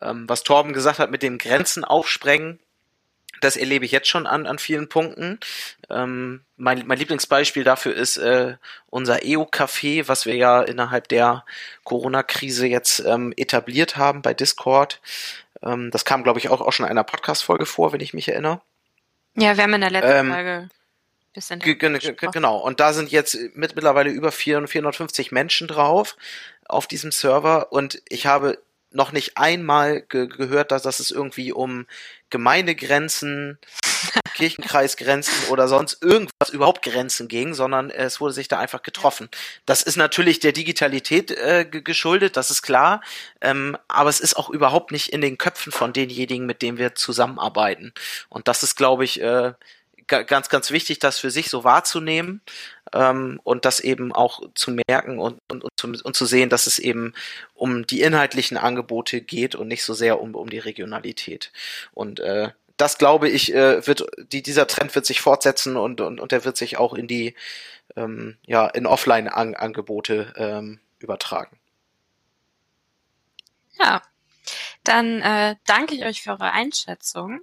Ähm, 0.00 0.28
was 0.28 0.44
Torben 0.44 0.72
gesagt 0.72 1.00
hat 1.00 1.10
mit 1.10 1.24
dem 1.24 1.38
Grenzen 1.38 1.84
aufsprengen, 1.84 2.60
das 3.40 3.56
erlebe 3.56 3.84
ich 3.84 3.92
jetzt 3.92 4.08
schon 4.08 4.26
an, 4.26 4.46
an 4.46 4.58
vielen 4.58 4.88
Punkten. 4.88 5.38
Ähm, 5.90 6.42
mein, 6.56 6.86
mein 6.86 6.98
Lieblingsbeispiel 6.98 7.64
dafür 7.64 7.94
ist 7.94 8.16
äh, 8.16 8.56
unser 8.88 9.24
EO-Café, 9.24 10.08
was 10.08 10.26
wir 10.26 10.34
ja 10.34 10.62
innerhalb 10.62 11.08
der 11.08 11.44
Corona-Krise 11.84 12.66
jetzt 12.66 13.00
ähm, 13.00 13.32
etabliert 13.36 13.96
haben 13.96 14.22
bei 14.22 14.34
Discord. 14.34 15.00
Ähm, 15.62 15.90
das 15.90 16.04
kam, 16.04 16.22
glaube 16.22 16.38
ich, 16.38 16.48
auch, 16.48 16.60
auch 16.60 16.72
schon 16.72 16.86
in 16.86 16.90
einer 16.90 17.04
Podcast-Folge 17.04 17.66
vor, 17.66 17.92
wenn 17.92 18.00
ich 18.00 18.14
mich 18.14 18.28
erinnere. 18.28 18.60
Ja, 19.34 19.56
wir 19.56 19.64
haben 19.64 19.74
in 19.74 19.80
der 19.82 19.90
letzten 19.90 20.26
ähm, 20.26 20.32
Folge 20.32 20.68
bisschen 21.36 21.60
genau, 22.32 22.58
und 22.58 22.80
da 22.80 22.92
sind 22.92 23.10
jetzt 23.12 23.38
mit, 23.54 23.76
mittlerweile 23.76 24.10
über 24.10 24.32
400, 24.32 24.70
450 24.70 25.30
Menschen 25.30 25.68
drauf 25.68 26.16
auf 26.64 26.88
diesem 26.88 27.12
Server 27.12 27.72
und 27.72 28.02
ich 28.08 28.26
habe 28.26 28.58
noch 28.96 29.12
nicht 29.12 29.36
einmal 29.36 30.00
ge 30.00 30.26
gehört, 30.26 30.72
dass, 30.72 30.82
dass 30.82 30.98
es 30.98 31.10
irgendwie 31.10 31.52
um 31.52 31.86
Gemeindegrenzen, 32.30 33.58
Kirchenkreisgrenzen 34.34 35.48
oder 35.50 35.68
sonst 35.68 36.02
irgendwas 36.02 36.50
überhaupt 36.50 36.82
Grenzen 36.82 37.28
ging, 37.28 37.54
sondern 37.54 37.90
es 37.90 38.20
wurde 38.20 38.34
sich 38.34 38.48
da 38.48 38.58
einfach 38.58 38.82
getroffen. 38.82 39.28
Das 39.64 39.82
ist 39.82 39.96
natürlich 39.96 40.40
der 40.40 40.52
Digitalität 40.52 41.30
äh, 41.30 41.64
geschuldet, 41.64 42.36
das 42.36 42.50
ist 42.50 42.62
klar, 42.62 43.00
ähm, 43.40 43.76
aber 43.86 44.10
es 44.10 44.20
ist 44.20 44.36
auch 44.36 44.50
überhaupt 44.50 44.90
nicht 44.90 45.10
in 45.10 45.20
den 45.20 45.38
Köpfen 45.38 45.72
von 45.72 45.92
denjenigen, 45.92 46.46
mit 46.46 46.62
denen 46.62 46.78
wir 46.78 46.94
zusammenarbeiten. 46.94 47.92
Und 48.28 48.48
das 48.48 48.62
ist, 48.62 48.76
glaube 48.76 49.04
ich, 49.04 49.20
äh, 49.20 49.52
ganz, 50.06 50.48
ganz 50.48 50.70
wichtig, 50.70 50.98
das 50.98 51.18
für 51.18 51.30
sich 51.30 51.50
so 51.50 51.64
wahrzunehmen 51.64 52.40
ähm, 52.96 53.40
und 53.44 53.64
das 53.64 53.80
eben 53.80 54.12
auch 54.12 54.40
zu 54.54 54.70
merken 54.88 55.18
und, 55.18 55.38
und, 55.50 55.64
und, 55.64 55.70
zu, 55.76 55.88
und 55.88 56.16
zu 56.16 56.26
sehen, 56.26 56.48
dass 56.48 56.66
es 56.66 56.78
eben 56.78 57.14
um 57.54 57.86
die 57.86 58.00
inhaltlichen 58.00 58.56
Angebote 58.56 59.20
geht 59.20 59.54
und 59.54 59.68
nicht 59.68 59.84
so 59.84 59.94
sehr 59.94 60.20
um, 60.20 60.34
um 60.34 60.48
die 60.48 60.58
Regionalität. 60.58 61.52
Und 61.92 62.20
äh, 62.20 62.50
das 62.76 62.98
glaube 62.98 63.28
ich, 63.28 63.54
äh, 63.54 63.86
wird 63.86 64.06
die, 64.32 64.42
dieser 64.42 64.66
Trend 64.66 64.94
wird 64.94 65.06
sich 65.06 65.20
fortsetzen 65.20 65.76
und, 65.76 66.00
und, 66.00 66.20
und 66.20 66.32
der 66.32 66.44
wird 66.44 66.56
sich 66.56 66.78
auch 66.78 66.94
in 66.94 67.06
die 67.06 67.34
ähm, 67.96 68.36
ja 68.46 68.66
in 68.66 68.86
Offline-Angebote 68.86 70.34
ähm, 70.36 70.80
übertragen. 70.98 71.58
Ja, 73.78 74.02
dann 74.84 75.20
äh, 75.20 75.56
danke 75.66 75.94
ich 75.94 76.04
euch 76.04 76.22
für 76.22 76.30
eure 76.30 76.52
Einschätzung. 76.52 77.40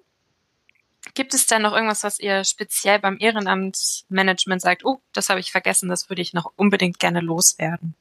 Gibt 1.14 1.34
es 1.34 1.46
denn 1.46 1.62
noch 1.62 1.74
irgendwas, 1.74 2.04
was 2.04 2.20
ihr 2.20 2.44
speziell 2.44 3.00
beim 3.00 3.18
Ehrenamtsmanagement 3.20 4.62
sagt, 4.62 4.86
oh, 4.86 5.02
das 5.12 5.30
habe 5.30 5.40
ich 5.40 5.52
vergessen, 5.52 5.90
das 5.90 6.10
würde 6.10 6.22
ich 6.22 6.34
noch 6.34 6.52
unbedingt 6.56 7.00
gerne 7.00 7.20
loswerden? 7.20 7.96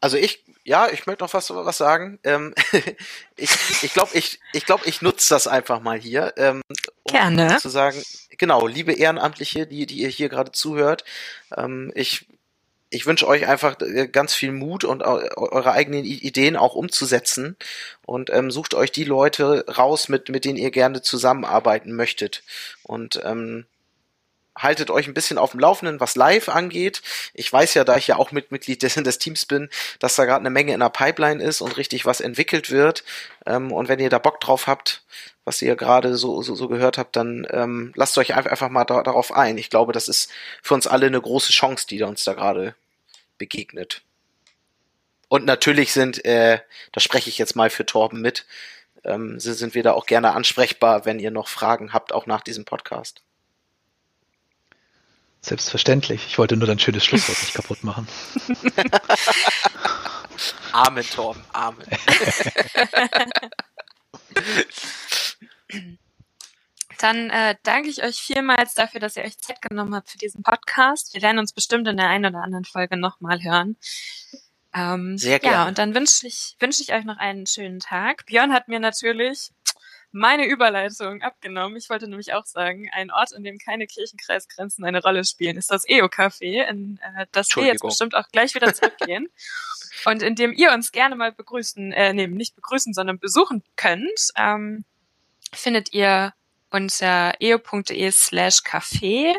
Also 0.00 0.18
ich, 0.18 0.44
ja, 0.64 0.88
ich 0.90 1.06
möchte 1.06 1.24
noch 1.24 1.32
was, 1.32 1.48
was 1.48 1.78
sagen. 1.78 2.18
Ähm, 2.24 2.54
ich 3.36 3.50
ich 3.82 3.94
glaube, 3.94 4.10
ich, 4.12 4.38
ich, 4.52 4.66
glaub, 4.66 4.86
ich 4.86 5.00
nutze 5.00 5.32
das 5.32 5.46
einfach 5.46 5.80
mal 5.80 5.98
hier. 5.98 6.34
Ähm, 6.36 6.60
um 7.04 7.12
Gerne. 7.12 7.56
Zu 7.56 7.70
sagen, 7.70 8.02
genau, 8.36 8.66
liebe 8.66 8.92
Ehrenamtliche, 8.92 9.66
die, 9.66 9.86
die 9.86 10.02
ihr 10.02 10.08
hier 10.08 10.28
gerade 10.28 10.52
zuhört, 10.52 11.04
ähm, 11.56 11.90
ich 11.94 12.26
ich 12.94 13.06
wünsche 13.06 13.26
euch 13.26 13.46
einfach 13.46 13.80
äh, 13.80 14.06
ganz 14.08 14.34
viel 14.34 14.52
Mut 14.52 14.84
und 14.84 15.02
eure 15.02 15.72
eigenen 15.72 16.04
Ideen 16.04 16.56
auch 16.56 16.74
umzusetzen 16.74 17.56
und 18.06 18.30
ähm, 18.30 18.50
sucht 18.50 18.74
euch 18.74 18.92
die 18.92 19.04
Leute 19.04 19.64
raus, 19.68 20.08
mit, 20.08 20.28
mit 20.28 20.44
denen 20.44 20.58
ihr 20.58 20.70
gerne 20.70 21.02
zusammenarbeiten 21.02 21.94
möchtet. 21.94 22.42
Und 22.84 23.20
ähm, 23.24 23.66
haltet 24.56 24.90
euch 24.90 25.08
ein 25.08 25.14
bisschen 25.14 25.38
auf 25.38 25.50
dem 25.50 25.60
Laufenden, 25.60 25.98
was 25.98 26.14
live 26.14 26.48
angeht. 26.48 27.02
Ich 27.34 27.52
weiß 27.52 27.74
ja, 27.74 27.82
da 27.82 27.96
ich 27.96 28.06
ja 28.06 28.16
auch 28.16 28.30
mit 28.30 28.52
Mitglied 28.52 28.82
des, 28.82 28.94
des 28.94 29.18
Teams 29.18 29.46
bin, 29.46 29.68
dass 29.98 30.14
da 30.14 30.24
gerade 30.24 30.40
eine 30.40 30.50
Menge 30.50 30.72
in 30.72 30.80
der 30.80 30.90
Pipeline 30.90 31.42
ist 31.42 31.60
und 31.60 31.76
richtig 31.76 32.06
was 32.06 32.20
entwickelt 32.20 32.70
wird. 32.70 33.02
Ähm, 33.46 33.72
und 33.72 33.88
wenn 33.88 33.98
ihr 33.98 34.10
da 34.10 34.18
Bock 34.20 34.40
drauf 34.40 34.68
habt, 34.68 35.02
was 35.44 35.60
ihr 35.60 35.74
gerade 35.74 36.16
so, 36.16 36.42
so, 36.42 36.54
so 36.54 36.68
gehört 36.68 36.96
habt, 36.96 37.16
dann 37.16 37.46
ähm, 37.50 37.92
lasst 37.96 38.16
euch 38.18 38.34
einfach, 38.34 38.52
einfach 38.52 38.70
mal 38.70 38.84
da, 38.84 39.02
darauf 39.02 39.32
ein. 39.32 39.58
Ich 39.58 39.68
glaube, 39.68 39.92
das 39.92 40.08
ist 40.08 40.30
für 40.62 40.74
uns 40.74 40.86
alle 40.86 41.06
eine 41.06 41.20
große 41.20 41.52
Chance, 41.52 41.86
die 41.88 41.98
da 41.98 42.06
uns 42.06 42.22
da 42.22 42.34
gerade 42.34 42.76
begegnet. 43.38 44.02
Und 45.28 45.44
natürlich 45.44 45.92
sind, 45.92 46.24
äh, 46.24 46.60
da 46.92 47.00
spreche 47.00 47.28
ich 47.28 47.38
jetzt 47.38 47.56
mal 47.56 47.70
für 47.70 47.86
Torben 47.86 48.20
mit, 48.20 48.46
ähm, 49.04 49.40
sind 49.40 49.74
wir 49.74 49.82
da 49.82 49.92
auch 49.92 50.06
gerne 50.06 50.32
ansprechbar, 50.32 51.04
wenn 51.04 51.18
ihr 51.18 51.30
noch 51.30 51.48
Fragen 51.48 51.92
habt, 51.92 52.12
auch 52.12 52.26
nach 52.26 52.42
diesem 52.42 52.64
Podcast. 52.64 53.22
Selbstverständlich. 55.40 56.26
Ich 56.26 56.38
wollte 56.38 56.56
nur 56.56 56.66
dein 56.66 56.78
schönes 56.78 57.04
Schlusswort 57.04 57.40
nicht 57.42 57.54
kaputt 57.54 57.84
machen. 57.84 58.08
Amen, 60.72 61.04
Torben. 61.04 61.44
Amen. 61.52 61.86
Dann 67.04 67.28
äh, 67.28 67.54
danke 67.64 67.90
ich 67.90 68.02
euch 68.02 68.16
vielmals 68.16 68.72
dafür, 68.72 68.98
dass 68.98 69.18
ihr 69.18 69.24
euch 69.24 69.36
Zeit 69.36 69.60
genommen 69.60 69.94
habt 69.94 70.08
für 70.08 70.16
diesen 70.16 70.42
Podcast. 70.42 71.12
Wir 71.12 71.20
werden 71.20 71.38
uns 71.38 71.52
bestimmt 71.52 71.86
in 71.86 71.98
der 71.98 72.08
einen 72.08 72.24
oder 72.24 72.42
anderen 72.42 72.64
Folge 72.64 72.96
nochmal 72.96 73.44
hören. 73.44 73.76
Ähm, 74.72 75.18
Sehr 75.18 75.38
gerne. 75.38 75.54
Ja, 75.54 75.68
und 75.68 75.76
dann 75.76 75.94
wünsche 75.94 76.26
ich, 76.26 76.56
wünsche 76.60 76.82
ich 76.82 76.94
euch 76.94 77.04
noch 77.04 77.18
einen 77.18 77.44
schönen 77.46 77.78
Tag. 77.78 78.24
Björn 78.24 78.54
hat 78.54 78.68
mir 78.68 78.80
natürlich 78.80 79.50
meine 80.12 80.46
Überleitung 80.46 81.20
abgenommen. 81.20 81.76
Ich 81.76 81.90
wollte 81.90 82.08
nämlich 82.08 82.32
auch 82.32 82.46
sagen, 82.46 82.88
ein 82.94 83.10
Ort, 83.10 83.32
in 83.32 83.44
dem 83.44 83.58
keine 83.58 83.86
Kirchenkreisgrenzen 83.86 84.82
eine 84.86 85.02
Rolle 85.02 85.26
spielen, 85.26 85.58
ist 85.58 85.70
das 85.70 85.86
EO-Café, 85.86 86.66
in 86.70 86.98
äh, 87.18 87.26
das 87.32 87.54
wir 87.54 87.66
jetzt 87.66 87.82
bestimmt 87.82 88.14
auch 88.14 88.28
gleich 88.32 88.54
wieder 88.54 88.72
zurückgehen. 88.72 89.28
und 90.06 90.22
in 90.22 90.36
dem 90.36 90.54
ihr 90.54 90.72
uns 90.72 90.90
gerne 90.90 91.16
mal 91.16 91.32
begrüßen, 91.32 91.92
äh, 91.92 92.14
nee, 92.14 92.28
nicht 92.28 92.56
begrüßen, 92.56 92.94
sondern 92.94 93.18
besuchen 93.18 93.62
könnt, 93.76 94.30
ähm, 94.38 94.86
findet 95.52 95.92
ihr 95.92 96.32
unter 96.74 97.34
eo.de 97.40 98.10
slash 98.10 98.62
café. 98.62 99.34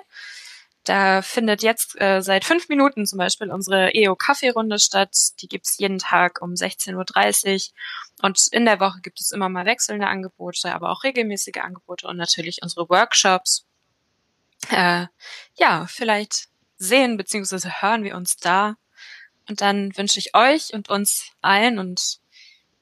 Da 0.85 1.21
findet 1.21 1.63
jetzt 1.63 1.99
äh, 1.99 2.21
seit 2.21 2.45
fünf 2.45 2.69
Minuten 2.69 3.05
zum 3.05 3.17
Beispiel 3.17 3.51
unsere 3.51 3.93
EO-Kaffeerunde 3.93 4.79
statt. 4.79 5.15
Die 5.41 5.47
gibt's 5.47 5.77
jeden 5.77 5.99
Tag 5.99 6.41
um 6.41 6.51
16.30 6.51 7.53
Uhr. 7.53 7.73
Und 8.21 8.47
in 8.51 8.65
der 8.65 8.79
Woche 8.79 9.01
gibt 9.01 9.19
es 9.19 9.31
immer 9.31 9.49
mal 9.49 9.65
wechselnde 9.65 10.07
Angebote, 10.07 10.73
aber 10.73 10.91
auch 10.91 11.03
regelmäßige 11.03 11.57
Angebote 11.61 12.07
und 12.07 12.17
natürlich 12.17 12.59
unsere 12.61 12.87
Workshops. 12.87 13.65
Äh, 14.69 15.07
ja, 15.57 15.87
vielleicht 15.87 16.47
sehen 16.77 17.17
bzw. 17.17 17.69
hören 17.81 18.03
wir 18.03 18.15
uns 18.15 18.37
da. 18.37 18.77
Und 19.49 19.61
dann 19.61 19.95
wünsche 19.97 20.19
ich 20.19 20.35
euch 20.35 20.73
und 20.73 20.89
uns 20.89 21.31
allen 21.41 21.79
und 21.79 22.19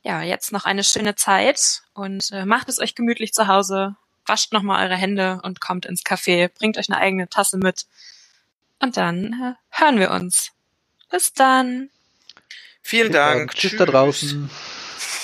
ja, 0.04 0.22
jetzt 0.22 0.52
noch 0.52 0.66
eine 0.66 0.84
schöne 0.84 1.16
Zeit 1.16 1.82
und 1.94 2.32
äh, 2.32 2.46
macht 2.46 2.68
es 2.68 2.80
euch 2.80 2.94
gemütlich 2.96 3.34
zu 3.34 3.48
Hause 3.48 3.96
wascht 4.26 4.54
nochmal 4.54 4.86
eure 4.86 4.98
Hände 4.98 5.40
und 5.44 5.60
kommt 5.60 5.86
ins 5.86 6.04
Café, 6.04 6.50
bringt 6.50 6.78
euch 6.78 6.90
eine 6.90 7.00
eigene 7.00 7.30
Tasse 7.30 7.58
mit. 7.58 7.86
Und 8.80 8.98
dann 8.98 9.34
äh, 9.34 9.82
hören 9.82 10.00
wir 10.00 10.12
uns. 10.12 10.52
Bis 11.10 11.34
dann. 11.34 11.90
Vielen 12.82 13.12
Dank. 13.12 13.52
Tschüss, 13.52 13.72
tschüss 13.72 13.80
da 13.80 13.86
draußen. 13.86 14.50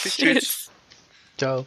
Tschüss. 0.04 0.16
tschüss. 0.16 0.72
Ciao. 1.38 1.66